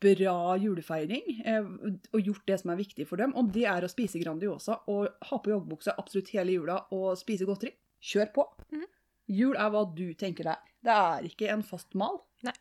[0.00, 1.66] bra julefeiring eh,
[2.14, 3.34] og gjort det som er viktig for dem.
[3.36, 7.44] Og det er å spise Grandiosa og ha på joggebukse absolutt hele jula og spise
[7.48, 7.74] godteri.
[8.00, 8.46] Kjør på.
[8.72, 8.86] Mm.
[9.28, 10.64] Jul er hva du tenker det er.
[10.88, 12.22] Det er ikke en fast mal.
[12.46, 12.54] Nei.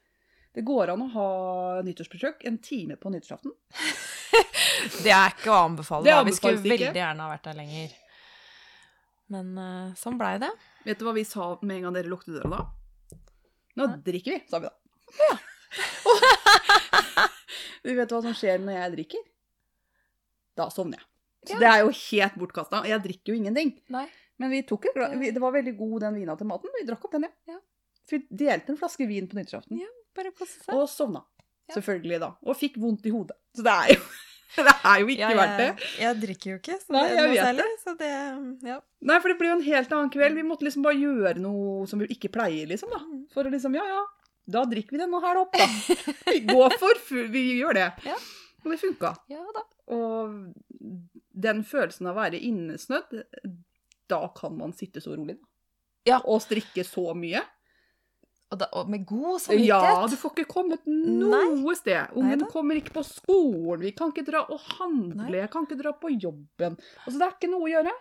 [0.57, 1.27] Det går an å ha
[1.85, 3.53] nyttårsbesøk en time på nyttårsaften.
[5.03, 6.05] Det er ikke å anbefale.
[6.07, 6.23] Da.
[6.27, 7.93] Vi skulle veldig gjerne ha vært der lenger.
[9.33, 10.49] Men uh, sånn blei det.
[10.87, 12.61] Vet du hva vi sa med en gang dere lukket døra da?
[13.77, 13.97] Nå Hæ?
[14.05, 15.37] drikker vi, sa vi da.
[17.83, 19.25] vi vet hva som skjer når jeg drikker.
[20.57, 21.07] Da sovner jeg.
[21.47, 21.59] Så Ja.
[21.61, 22.81] det er jo helt bortkasta.
[22.89, 23.75] Jeg drikker jo ingenting.
[23.93, 24.07] Nei.
[24.37, 26.71] Men vi tok vi, det var veldig god den vina til maten.
[26.75, 27.53] Vi drakk opp den, ja.
[27.53, 27.59] Ja.
[28.11, 29.79] Vi delte en flaske vin på nyttårsaften.
[29.81, 29.89] Ja.
[30.17, 30.73] Bare kose seg.
[30.75, 31.23] Og sovna.
[31.67, 31.75] Ja.
[31.77, 32.31] Selvfølgelig, da.
[32.47, 33.35] Og fikk vondt i hodet.
[33.57, 34.01] Så det er jo,
[34.67, 35.67] det er jo ikke Ja, verdt det.
[35.67, 37.65] jeg, jeg drikker jo ikke, så Nei, det er noe særlig.
[37.83, 38.11] Så det,
[38.71, 38.77] ja.
[39.11, 40.37] Nei, for det blir jo en helt annen kveld.
[40.39, 43.01] Vi måtte liksom bare gjøre noe som vi ikke pleier, liksom, da.
[43.03, 43.25] Mm.
[43.33, 44.03] For å liksom, ja, ja,
[44.57, 45.67] da drikker vi denne her opp, da.
[46.31, 47.87] Vi går for, fu- vi gjør det.
[48.07, 48.15] Ja.
[48.63, 49.11] Og det funka.
[49.31, 49.61] ja da.
[49.95, 50.53] Og
[51.37, 53.11] den følelsen av å være innesnødd,
[54.09, 55.47] da kan man sitte så rolig, da.
[56.07, 56.17] Ja.
[56.23, 57.41] Og strikke så mye.
[58.47, 59.67] Og, da, og med god samvittighet.
[59.91, 62.13] Ja, du får ikke kommet noe sted.
[62.15, 65.41] Ungen kommer ikke på skolen, vi kan ikke dra og handle, Nei.
[65.41, 66.77] jeg kan ikke dra på jobben.
[67.03, 67.93] Altså, det er ikke noe å gjøre.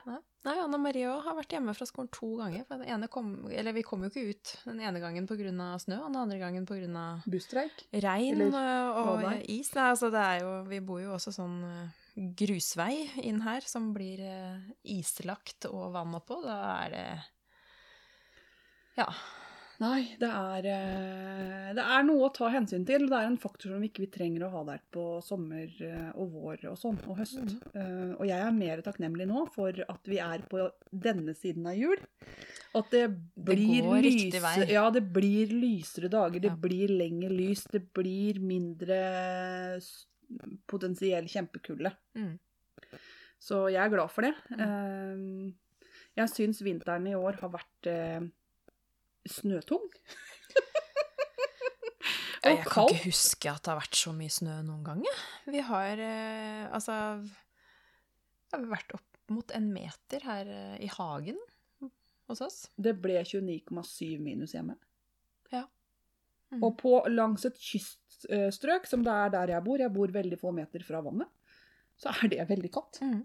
[0.46, 3.08] Nei, Anna Marie har vært hjemme fra skolen to ganger.
[3.10, 5.50] Kom, eller vi kom jo ikke ut den ene gangen pga.
[5.82, 7.06] snø, og den andre gangen pga.
[7.26, 7.82] Busstreik.
[7.90, 9.72] regn Eller- og, og is.
[9.74, 13.90] Nei, altså det er jo, vi bor jo også sånn eh, grusvei inn her som
[13.96, 14.60] blir eh,
[14.94, 16.38] islagt og vann oppå.
[16.46, 17.08] Da er det
[18.96, 19.10] Ja.
[19.76, 23.04] Nei, det er, eh, det er noe å ta hensyn til.
[23.10, 26.30] Det er en faktor som vi ikke trenger å ha der på sommer eh, og
[26.32, 27.42] vår og sånn, og høst.
[27.42, 27.58] Mm.
[27.74, 31.76] Uh, Og jeg er mer takknemlig nå for at vi er på denne siden av
[31.76, 32.00] jul.
[32.76, 33.04] At det
[33.36, 34.70] blir riktig lyse-.
[34.72, 36.40] Ja, det blir lysere dager.
[36.40, 36.56] Det Ja.
[36.56, 37.66] blir lengre lys.
[37.68, 39.78] Det blir mindre
[40.66, 41.92] potensiell kjempekulde.
[42.16, 42.38] Mm.
[43.38, 44.34] Så jeg er glad for det.
[44.56, 45.52] Eh,
[46.16, 48.20] Jeg syns vinteren i år har vært eh,
[49.32, 49.84] snøtung.
[49.96, 50.62] Ja,
[52.46, 55.00] Og Jeg kan ikke huske at det har vært så mye snø noen gang.
[55.50, 61.40] Vi har eh, altså Det har vært opp mot en meter her eh, i hagen
[62.30, 62.60] hos oss.
[62.78, 64.76] Det ble 29,7 minus hjemme.
[66.54, 66.62] Mm.
[66.62, 68.50] Og på langs et kyst eh,
[68.86, 71.28] som det er der jeg bor, jeg bor veldig få meter fra vannet,
[71.98, 73.00] så er det veldig kaldt.
[73.02, 73.24] Mm.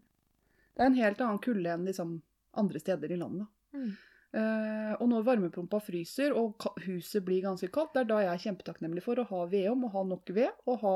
[0.71, 2.15] Det er en helt annen kulde enn liksom
[2.57, 3.47] andre steder i landet.
[3.75, 3.91] Mm.
[4.31, 8.43] Eh, og når varmepumpa fryser og huset blir ganske kaldt, det er da jeg er
[8.45, 10.95] kjempetakknemlig for å ha vedom og ha nok ved og ha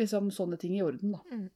[0.00, 1.22] liksom sånne ting i orden, da.
[1.30, 1.46] Mm.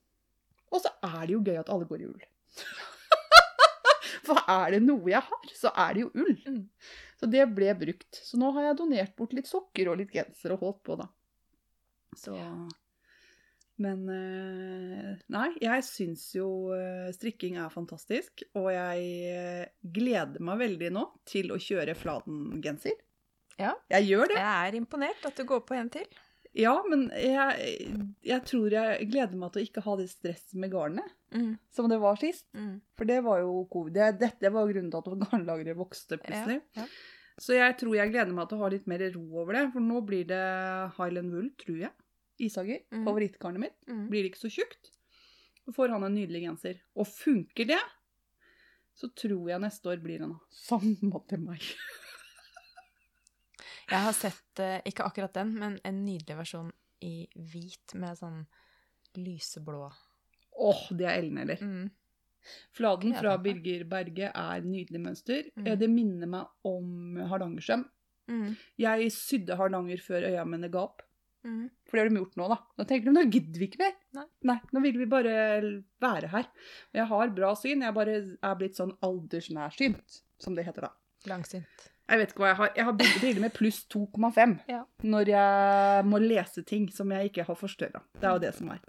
[0.75, 2.23] Og så er det jo gøy at alle går i ull.
[4.25, 6.39] For er det noe jeg har, så er det jo ull.
[6.47, 6.63] Mm.
[7.21, 8.21] Så det ble brukt.
[8.25, 11.07] Så nå har jeg donert bort litt sokker og litt genser og holdt på, da.
[12.19, 12.35] Så
[13.83, 16.47] Men eh, Nei, jeg syns jo
[16.77, 18.45] eh, strikking er fantastisk.
[18.55, 23.01] Og jeg eh, gleder meg veldig nå til å kjøre Fladen-genser.
[23.59, 23.73] Ja.
[23.91, 24.39] Jeg gjør det.
[24.39, 26.07] Jeg er imponert at du går på en til.
[26.55, 30.75] Ja, men jeg, jeg tror jeg gleder meg til å ikke ha det stresset med
[30.75, 31.57] garnet Mm.
[31.75, 32.45] som det var sist.
[32.55, 32.77] Mm.
[32.95, 33.91] For det var jo covid.
[33.97, 36.61] Det, dette var grunnen til at garnlageret vokste plutselig.
[36.79, 36.85] Ja,
[37.43, 39.65] Så jeg tror jeg gleder meg til å ha litt mer ro over det.
[39.75, 40.39] For nå blir det
[40.95, 41.91] Highland Wool, tror jeg.
[42.43, 42.81] Isager.
[42.91, 43.05] mm.
[43.07, 43.77] Favorittgarnet mitt.
[43.89, 44.09] Mm.
[44.11, 44.91] Blir det ikke så tjukt.
[45.65, 46.81] Så får han en nydelig genser.
[46.97, 47.81] Og funker det,
[48.95, 51.63] så tror jeg neste år blir han samme til meg.
[53.85, 56.71] Jeg har sett, eh, ikke akkurat den, men en nydelig versjon
[57.05, 58.39] i hvit med sånn
[59.21, 59.91] lyseblå.
[60.65, 61.61] Åh, det er Ellen, eller?
[61.61, 61.91] Mm.
[62.77, 63.35] Fladen fra.
[63.41, 65.51] Birger Berge er nydelig mønster.
[65.57, 65.67] Mm.
[65.69, 67.85] Eh, Det minner meg om hardangersøm.
[68.33, 68.55] Mm.
[68.81, 71.04] Jeg sydde hardanger før øya mine ga opp.
[71.45, 71.65] Mm.
[71.85, 72.57] For det har de gjort nå, da.
[72.81, 73.97] Nå tenker de, nå gidder vi ikke mer.
[74.49, 74.59] Nei.
[74.73, 75.33] nå vil vi bare
[76.01, 76.47] være her.
[76.93, 80.93] Og jeg har bra syn, jeg bare er blitt sånn aldersnærsynt, som det heter da.
[81.29, 81.91] Langsynt.
[82.05, 82.73] Jeg vet ikke hva jeg har.
[82.77, 84.83] Jeg har briller briller med pluss 2,5 Ja.
[85.09, 88.03] når jeg må lese ting som jeg ikke har forstørra.
[88.21, 88.81] Det er jo det som er.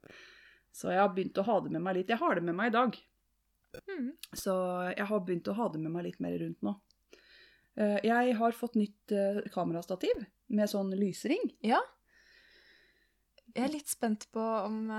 [0.76, 2.10] Så jeg har begynt å ha det med meg litt.
[2.12, 2.98] Jeg har det med meg i dag.
[3.92, 4.10] Mm.
[4.36, 4.56] Så
[4.96, 6.74] jeg har begynt å ha det med meg litt mer rundt nå.
[7.80, 10.26] Eh, Jeg har fått nytt eh, kamerastativ
[10.56, 11.42] med sånn lysring.
[11.64, 11.80] Ja.
[13.56, 14.90] Jeg er litt spent på om,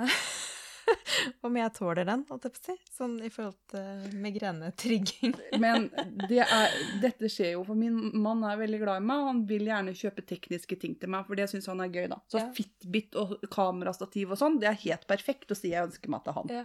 [1.46, 2.76] om jeg tåler den, holdt jeg på å si.
[2.96, 5.34] Sånn i forhold til migrenetrigging.
[5.64, 5.90] Men
[6.30, 9.26] det er, dette skjer jo, for min mann er veldig glad i meg.
[9.28, 12.06] Han vil gjerne kjøpe tekniske ting til meg, for det syns han er gøy.
[12.12, 12.20] da.
[12.32, 12.46] Så Ja.
[12.56, 16.38] Fitbit og kamerastativ og sånn, det er helt perfekt å si jeg ønsker meg til
[16.40, 16.56] han.
[16.62, 16.64] Ja.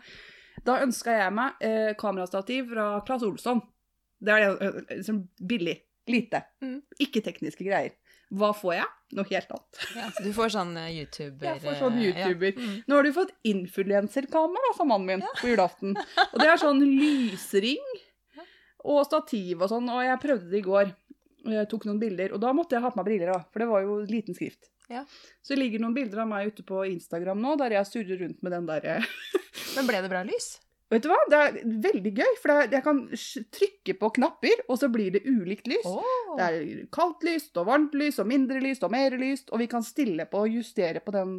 [0.67, 3.61] Da ønska jeg meg eh, kamerastativ fra Claes Olsson.
[4.21, 5.81] Det er eh, liksom billig.
[6.09, 6.41] Lite.
[6.63, 6.79] Mm.
[7.03, 7.93] Ikke tekniske greier.
[8.31, 8.89] Hva får jeg?
[9.17, 9.79] Noe helt annet.
[9.97, 12.53] Ja, du får sånn eh, YouTuber Jeg får sånn eh, YouTuber.
[12.55, 12.67] Ja.
[12.69, 12.77] Mm.
[12.87, 15.97] Nå har du fått influenserkamera, sa mannen min på julaften.
[16.29, 17.83] Og det er sånn lysring
[18.87, 20.93] og stativ og sånn, og jeg prøvde det i går.
[21.51, 23.67] Jeg tok noen bilder, og da måtte jeg ha på meg briller, da, for det
[23.69, 24.71] var jo liten skrift.
[24.91, 25.03] Ja.
[25.41, 28.41] Så det ligger noen bilder av meg ute på Instagram nå, der jeg surrer rundt
[28.43, 28.97] med den derre
[29.77, 30.57] Men ble det bra lys?
[30.91, 32.97] Vet du hva, det er veldig gøy, for er, jeg kan
[33.55, 35.85] trykke på knapper, og så blir det ulikt lys.
[35.87, 36.33] Oh.
[36.35, 39.69] Det er kaldt lyst og varmt lyst og mindre lyst og mer lyst, og vi
[39.71, 41.37] kan stille på og justere på den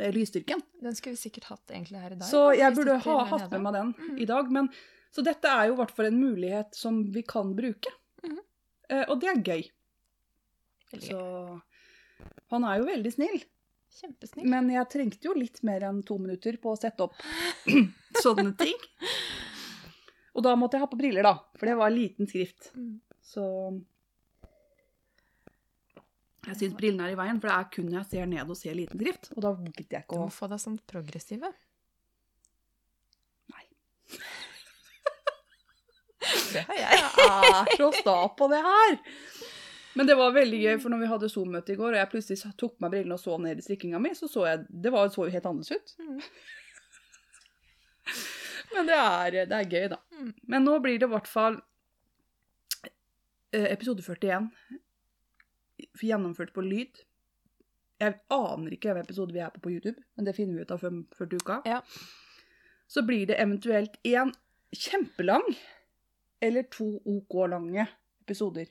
[0.00, 0.64] eh, lysstyrken.
[0.82, 2.26] Den skulle vi sikkert hatt egentlig her i dag.
[2.26, 4.18] Så jeg burde ha hatt med meg den Mm.
[4.18, 4.50] i dag.
[4.58, 4.70] Men,
[5.14, 7.94] så dette er jo i hvert fall en mulighet som vi kan bruke.
[8.26, 8.40] Mm.
[8.90, 9.66] Eh, og det er gøy.
[10.90, 11.60] Veldig Så
[12.50, 13.44] han er jo veldig snill.
[13.96, 14.48] Kjempesnill.
[14.52, 17.16] Men jeg trengte jo litt mer enn to minutter på å sette opp
[18.24, 18.76] sånne ting.
[20.36, 21.38] Og da måtte jeg ha på briller, da.
[21.56, 22.72] For det var liten skrift.
[22.76, 22.98] Mm.
[23.24, 23.44] Så
[26.46, 28.58] Jeg syns brillene er i veien, for det er kun når jeg ser ned og
[28.58, 29.30] ser liten skrift.
[29.34, 31.50] Og da gidder jeg Du ikke må å få deg sånn progressive.
[33.54, 33.64] Nei.
[36.52, 37.00] Det har jeg.
[37.00, 39.00] Jeg er så sta på det her!
[39.96, 42.54] Men det var veldig gøy, for når vi hadde Zoom-møte i går, og jeg plutselig
[42.60, 45.08] tok på meg brillene og så ned i strikkinga mi, så så jeg Det var,
[45.08, 45.94] så jo helt annerledes ut.
[46.04, 46.20] Mm.
[48.74, 50.00] Men det er, det er gøy, da.
[50.12, 50.32] Mm.
[50.52, 51.56] Men nå blir det i hvert fall
[53.56, 54.50] eh, episode 41
[56.02, 57.00] gjennomført på lyd.
[58.00, 60.72] Jeg aner ikke hvilken episode vi er på på YouTube, men det finner vi ut
[60.74, 61.60] av før, før til uka.
[61.64, 61.80] Ja.
[62.88, 64.34] Så blir det eventuelt én
[64.76, 65.46] kjempelang
[66.44, 67.86] eller to OK lange
[68.20, 68.68] episoder.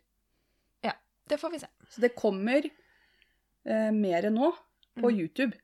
[1.30, 1.68] Det får vi se.
[1.90, 4.52] Så det kommer eh, mer nå
[4.96, 5.20] på Mm.
[5.20, 5.58] YouTube.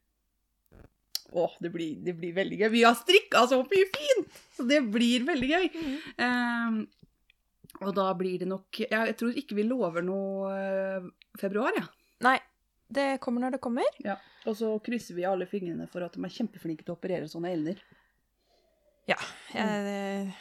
[1.31, 2.69] Åh, det blir, det blir veldig gøy.
[2.73, 4.33] Vi har strikka så mye fint!
[4.57, 5.69] Så det blir veldig gøy.
[6.25, 6.81] Eh,
[7.81, 11.07] og da blir det nok Jeg, jeg tror ikke vi lover noe eh,
[11.39, 11.85] februar, ja.
[12.27, 12.35] Nei,
[12.91, 13.87] det kommer når det kommer.
[14.03, 14.17] ja.
[14.49, 17.53] Og så krysser vi alle fingrene for at de er kjempeflinke til å operere sånne
[17.53, 17.79] elner.
[19.07, 19.17] Ja,
[19.53, 20.31] jeg mm.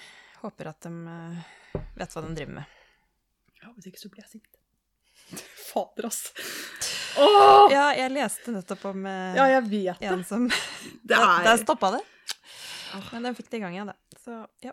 [0.42, 2.78] håper at de eh, vet hva de driver med.
[3.60, 4.59] Ja, Hvis ikke så blir jeg sint.
[5.70, 6.20] Fader, ass.
[7.18, 7.70] Åh!
[7.72, 10.10] Ja, jeg leste nettopp om eh, Ja, jeg vet det.
[10.12, 10.46] en som
[11.08, 12.02] Det Der er stoppa det.
[13.12, 14.20] Men den fikk det i gang igjen, det.
[14.24, 14.72] Så ja.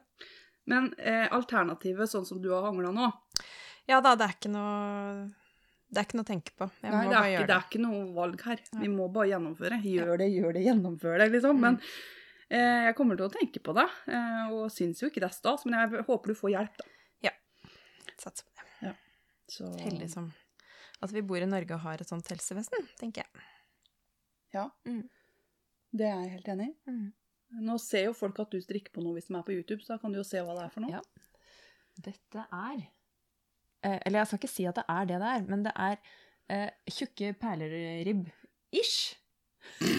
[0.68, 3.12] Men eh, alternativet, sånn som du har hangla nå
[3.88, 5.28] Ja da, det er ikke noe
[5.88, 6.68] Det er ikke noe å tenke på.
[6.82, 7.58] Jeg Nei, må det bare er, ikke, gjøre det det.
[7.58, 8.64] er ikke noe valg her.
[8.82, 9.78] Vi må bare gjennomføre.
[9.88, 11.62] Gjør det, gjør det, gjennomfør det, liksom.
[11.64, 11.78] Men
[12.50, 15.38] eh, jeg kommer til å tenke på det, eh, og syns jo ikke det er
[15.38, 15.64] stas.
[15.70, 16.92] Men jeg håper du får hjelp, da.
[18.18, 18.94] Satser på det.
[19.48, 20.26] Så, Heldig som
[21.02, 23.46] at vi bor i Norge og har et sånt helsevesen, tenker jeg.
[24.54, 25.10] Ja, Mm.
[25.94, 26.92] det er jeg helt enig i.
[26.92, 27.14] Mm.
[27.64, 29.94] Nå ser jo folk at du strikker på noe hvis de er på YouTube, så
[29.96, 30.92] da kan du jo se hva det er for noe.
[30.92, 31.02] Ja.
[31.98, 32.82] Dette er
[33.84, 35.98] eh, Eller jeg skal ikke si at det er det det er, men det er
[36.50, 39.16] eh, tjukke perleribb-ish.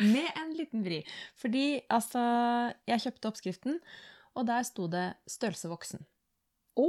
[0.00, 1.00] Med en liten vri.
[1.40, 2.20] Fordi altså
[2.88, 3.80] Jeg kjøpte oppskriften,
[4.34, 6.04] og der sto det 'størrelse voksen'.
[6.78, 6.88] Å!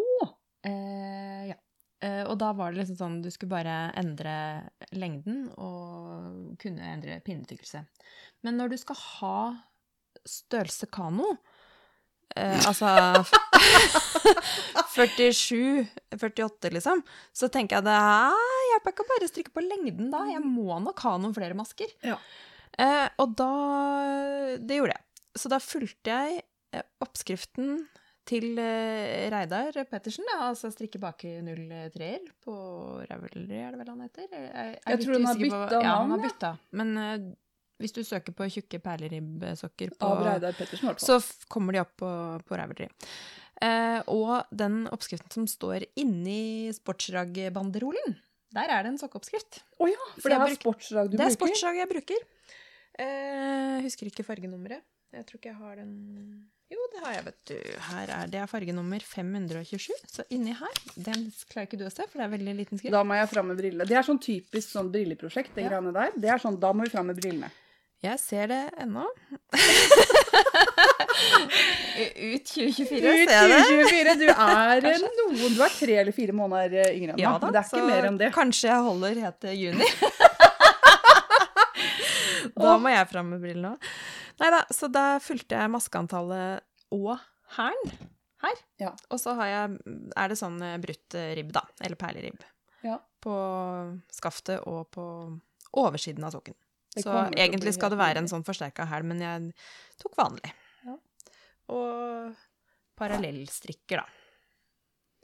[0.67, 1.55] Eh, ja.
[2.00, 4.34] Eh, og da var det liksom sånn du skulle bare endre
[4.95, 7.84] lengden og kunne endre pinnetykkelse.
[8.47, 9.39] Men når du skal ha
[10.28, 11.34] størrelse kano,
[12.36, 12.88] eh, altså
[14.95, 17.04] 47-48 liksom,
[17.36, 21.04] så tenker jeg det jeg hjelper ikke bare strikke på lengden da, jeg må nok
[21.04, 21.91] ha noen flere masker.
[22.06, 22.16] Ja.
[22.80, 23.52] Eh, og da,
[24.64, 25.06] det gjorde jeg.
[25.39, 26.43] Så da fulgte jeg
[26.76, 27.82] eh, oppskriften
[28.30, 32.55] til eh, Reidar Pettersen, da, altså strikkebaker 03-er på
[33.09, 34.27] Ravelry, er det vel han heter?
[34.30, 35.86] Jeg, jeg, Jeg tror han har bytta navn.
[35.88, 36.51] Ja, han har bytta.
[36.80, 37.27] Men uh,
[37.80, 41.19] hvis du søker på tjukke perleribbsokker på Av Reidar Pettersen, i så
[41.51, 42.11] kommer de opp på,
[42.45, 42.89] på Ravelry.
[43.59, 48.19] Uh, og den oppskriften som står inni sportsrag-banderolen,
[48.55, 49.63] der er det en sokkeoppskrift.
[49.77, 52.23] Å ja, for det er sportsrag du du det er sportsrag jeg bruker.
[52.99, 54.86] Uh, husker ikke fargenummeret.
[55.15, 55.93] Jeg tror ikke jeg har den
[56.70, 57.55] Jo, det har jeg, vet du.
[57.89, 59.88] Her er det er fargenummer 527.
[60.13, 62.93] Så inni her Den klarer ikke du å se, for det er veldig liten skrift.
[62.93, 63.88] Da må jeg fram med brillene.
[63.89, 65.72] Det er sånn typisk sånn brilleprosjekt, det Ja.
[65.74, 66.13] greiene der.
[66.15, 67.49] Det er sånn, da må vi fram med brillene.
[68.05, 69.03] Jeg ser det ennå.
[71.99, 73.57] Ut 2024, Ut ser jeg det.
[73.67, 74.13] 2024!
[74.20, 77.24] Du er noen Du er tre eller fire måneder yngre enn meg.
[77.26, 78.30] Ja da, men det er ikke mer enn det.
[78.38, 79.89] Kanskje jeg holder helt til juni.
[82.63, 83.91] da må jeg fram med brillene òg.
[84.39, 86.63] Nei da, så da fulgte jeg maskeantallet
[86.95, 87.11] og
[87.57, 87.91] hæren
[88.43, 88.61] her.
[88.79, 88.93] Ja.
[89.11, 91.65] Og så har jeg, er det sånn eh, brutt eh, ribb, da.
[91.83, 92.43] Eller perleribb.
[92.85, 92.95] Ja.
[93.19, 93.35] På
[94.15, 95.05] skaftet og på
[95.79, 96.55] oversiden av sokken.
[96.95, 99.51] Så egentlig skal det være en sånn forsterka hæl, men jeg
[100.01, 100.53] tok vanlig.
[100.87, 100.95] Ja.
[101.75, 102.39] Og
[102.99, 104.18] parallellstrikker, da.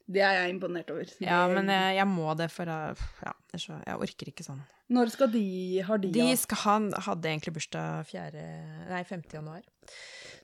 [0.05, 1.09] Det er jeg imponert over.
[1.23, 4.61] Ja, men jeg, jeg må det, for jeg, ja, jeg orker ikke sånn.
[4.93, 5.45] Når skal de
[5.87, 8.43] ha de, De skal, han hadde egentlig bursdag 4,
[8.91, 9.23] nei, 5.
[9.33, 9.63] januar.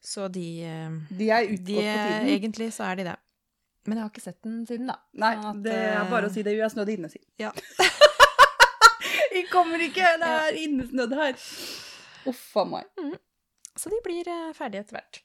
[0.01, 2.31] Så de, eh, De er utgått de på tiden?
[2.33, 3.17] Egentlig så er de det.
[3.85, 4.97] Men jeg har ikke sett den siden, da.
[5.21, 6.55] Nei, Sånn at, det er bare å eh, si det.
[6.57, 7.21] Vi er snødd inne, si.
[7.41, 7.53] Ja.
[9.35, 10.09] Vi kommer ikke!
[10.21, 11.37] Det er innesnødd her.
[12.29, 12.89] Uff a meg.
[13.77, 15.21] Så de blir eh, ferdige etter hvert.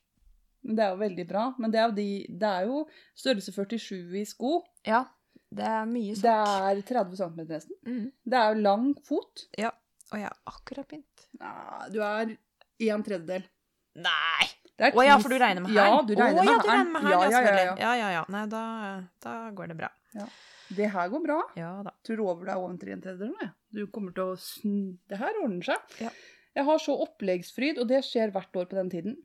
[0.66, 1.44] Men Det er jo veldig bra.
[1.62, 2.08] Men det er jo, de,
[2.42, 2.80] det er jo
[3.14, 4.52] størrelse 47 i sko.
[4.86, 5.04] Ja.
[5.56, 7.76] Det er mye Det er 30 cm nesten.
[7.86, 8.06] Mm.
[8.26, 9.46] Det er jo lang fot.
[9.58, 9.70] Ja.
[10.12, 11.26] Og jeg er akkurat begynt.
[11.40, 12.34] Nei, du er
[12.82, 13.46] i en tredjedel.
[13.96, 14.46] Nei!
[14.76, 16.06] Å ja, for du regner med Ja, hælen?
[16.10, 17.76] du regner Å, med ja, du regner med hælen, Ja, ja, ja, ja, ja.
[17.80, 18.24] Ja, ja, ja.
[18.34, 18.62] Nei, da,
[19.24, 19.88] da går det bra.
[20.76, 21.38] Det her går bra.
[21.56, 21.92] Ja da.
[22.04, 23.46] Tror over deg over en tredjedel nå.
[23.72, 25.96] Du kommer til å snu Det her ordner seg.
[26.02, 26.10] Ja.
[26.56, 29.16] Jeg har så oppleggsfryd, og det skjer hvert år på den tiden.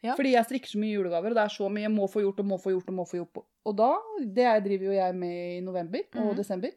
[0.00, 0.14] Ja.
[0.16, 2.38] Fordi jeg strikker så mye julegaver, og det er så mye jeg må få gjort
[2.40, 3.42] og må få gjort og må få gjort.
[3.68, 3.90] Og da,
[4.38, 6.36] det driver jo jeg med i november og mm.
[6.38, 6.72] desember.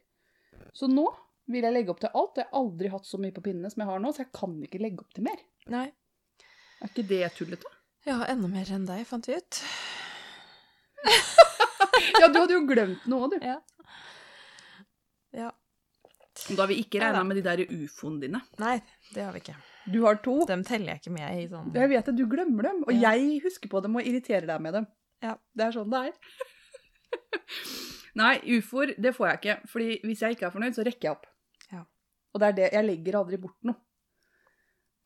[0.75, 1.05] Så nå
[1.53, 2.41] vil jeg legge opp til alt.
[2.41, 4.57] Jeg har aldri hatt så mye på pinnene som jeg har nå, så jeg kan
[4.67, 5.39] ikke legge opp til mer.
[5.71, 5.87] Nei.
[6.83, 7.71] Er ikke det tullete?
[8.03, 9.63] Ja, enda mer enn deg, fant vi ut.
[12.19, 13.35] Ja, du hadde jo glemt noe, du.
[13.43, 13.59] Ja.
[15.33, 15.51] Ja.
[16.49, 18.41] Da har vi ikke regna med de der ufoene dine.
[18.61, 18.77] Nei,
[19.13, 19.55] det har vi ikke.
[19.91, 20.37] Du har to.
[20.47, 23.11] Dem teller jeg ikke med i sånn Jeg vet det, du glemmer dem, og Ja.
[23.13, 24.87] jeg husker på dem og irriterer deg med dem.
[25.21, 25.35] Ja.
[25.55, 26.13] Det er sånn det er.
[28.21, 29.55] Nei, ufoer, det får jeg ikke.
[29.71, 31.25] Fordi hvis jeg ikke er fornøyd, så rekker jeg opp.
[31.73, 31.81] Ja.
[32.33, 33.79] Og det er det, jeg legger aldri bort noe.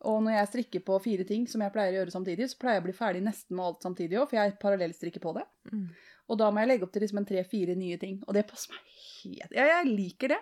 [0.08, 2.78] Og når jeg strikker på fire ting som jeg pleier å gjøre samtidig, så pleier
[2.78, 5.46] jeg å bli ferdig nesten med alt samtidig òg, for jeg parallellstrikker på det.
[5.72, 5.88] Mm.
[6.28, 8.20] Og da må jeg legge opp til liksom en tre-fire nye ting.
[8.28, 10.40] Og det passer meg helt Ja, jeg liker det.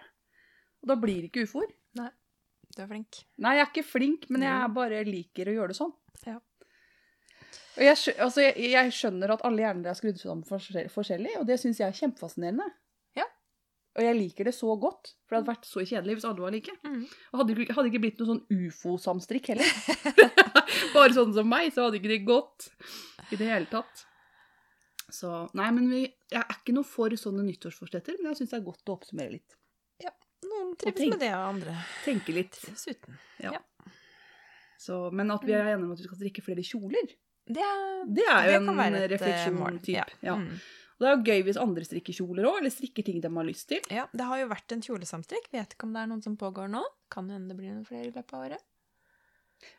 [0.83, 1.71] Og da blir det ikke ufoer.
[2.76, 3.21] Du er flink.
[3.39, 5.93] Nei, jeg er ikke flink, men jeg bare liker å gjøre det sånn.
[6.28, 6.39] Ja.
[7.76, 11.47] Og jeg, altså, jeg, jeg skjønner at alle hjerner er skrudd sammen forskjell- forskjellig, og
[11.47, 12.67] det syns jeg er kjempefascinerende.
[13.19, 13.28] Ja.
[13.95, 16.55] Og jeg liker det så godt, for det hadde vært så kjedelig hvis alle var
[16.55, 16.76] like.
[16.88, 17.01] Mm.
[17.32, 19.71] Og hadde hadde ikke blitt noe sånn ufo-samstrikk heller.
[20.95, 22.69] Bare sånn som meg, så hadde ikke det gått
[23.32, 24.05] i det hele tatt.
[25.15, 28.59] Så nei, men vi, jeg er ikke noe for sånne nyttårsforsetter, men jeg syns det
[28.59, 29.55] er godt å oppsummere litt.
[30.80, 32.57] Trives tenk- med det, og andre Tenke litt.
[32.76, 33.18] Suten.
[33.43, 33.51] Ja.
[33.57, 33.91] ja.
[34.78, 37.13] Så, men at vi er enige om at vi skal strikke flere kjoler,
[37.45, 37.61] Det,
[38.18, 39.80] det er jo det en eh, refleksjon mål.
[39.88, 40.03] Ja.
[40.26, 40.36] Ja.
[40.41, 40.57] Mm.
[40.95, 43.45] Og det er jo gøy hvis andre strikker kjoler òg, eller strikker ting de har
[43.45, 43.82] lyst til.
[43.91, 45.49] Ja, det har jo vært en kjolesamstrikk.
[45.53, 46.82] Vet ikke om det er noen som pågår nå.
[47.11, 48.63] Kan hende det blir noen flere i løpet av året.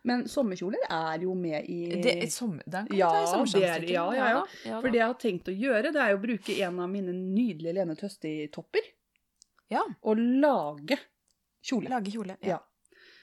[0.08, 3.92] Men sommerkjoler er jo med i Det sommer, den kan Ja, ta i er- sommersamstrikken.
[3.94, 4.44] ja, ja, ja.
[4.64, 7.12] ja For det jeg har tenkt å gjøre, det er å bruke en av mine
[7.12, 8.88] nydelige Lene Tøsti-topper
[9.72, 10.98] Ja, og lage
[11.66, 11.88] kjole.
[11.90, 12.36] lage kjole.
[12.42, 12.56] Ja.
[12.56, 12.58] Ja.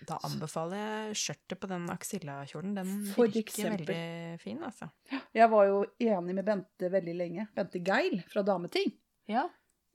[0.04, 2.74] Da anbefaler jeg skjørtet på den aksillakjolen.
[2.76, 3.86] Den For virker eksempel.
[3.88, 4.90] veldig fin, altså.
[5.34, 7.46] Jeg var jo enig med Bente veldig lenge.
[7.56, 8.92] Bente Geil fra Dameting.
[9.32, 9.46] Ja.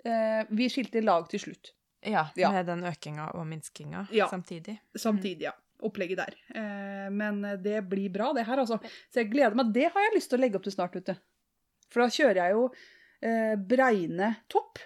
[0.04, 1.74] Eh, vi skilte lag til slutt.
[2.06, 2.50] Ja, Ja.
[2.52, 4.28] med den økinga og minskinga Ja.
[4.28, 4.78] samtidig.
[4.96, 5.52] Samtidig, ja.
[5.82, 6.34] Opplegget der.
[6.54, 8.78] Eh, men det blir bra, det her, altså.
[9.12, 9.72] Så jeg gleder meg.
[9.74, 11.14] Det har jeg lyst til å legge opp til snart, vet du.
[11.90, 12.64] For da kjører jeg jo
[13.20, 14.78] eh, bregne topp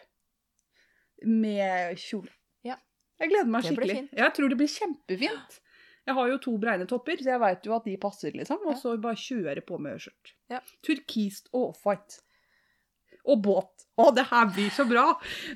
[1.28, 2.30] med kjole.
[2.66, 2.78] Ja.
[3.20, 3.98] Jeg gleder meg skikkelig.
[4.18, 5.60] Jeg tror det blir kjempefint.
[6.02, 8.64] Jeg har jo to breine topper, så jeg veit jo at de passer, liksom.
[8.66, 10.32] Og så bare kjøre på med skjørt.
[10.50, 10.58] Ja.
[10.82, 12.24] Turkist og offwhite.
[13.22, 13.84] Og båt.
[14.02, 15.04] Å, det her blir så bra!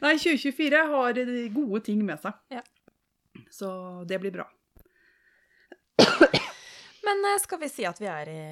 [0.05, 1.19] Nei, 2024 har
[1.57, 2.37] gode ting med seg.
[2.55, 2.63] Ja.
[3.51, 3.69] Så
[4.07, 4.47] det blir bra.
[7.07, 8.45] Men eh, skal vi si at vi er i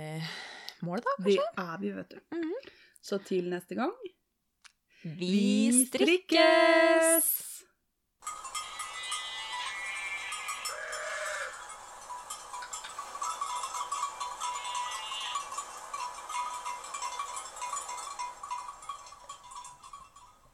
[0.87, 1.15] mål, da?
[1.23, 2.21] Det er vi, vet du.
[2.35, 2.73] Mhm.
[3.05, 3.93] Så til neste gang
[5.05, 7.54] Vi strikkes!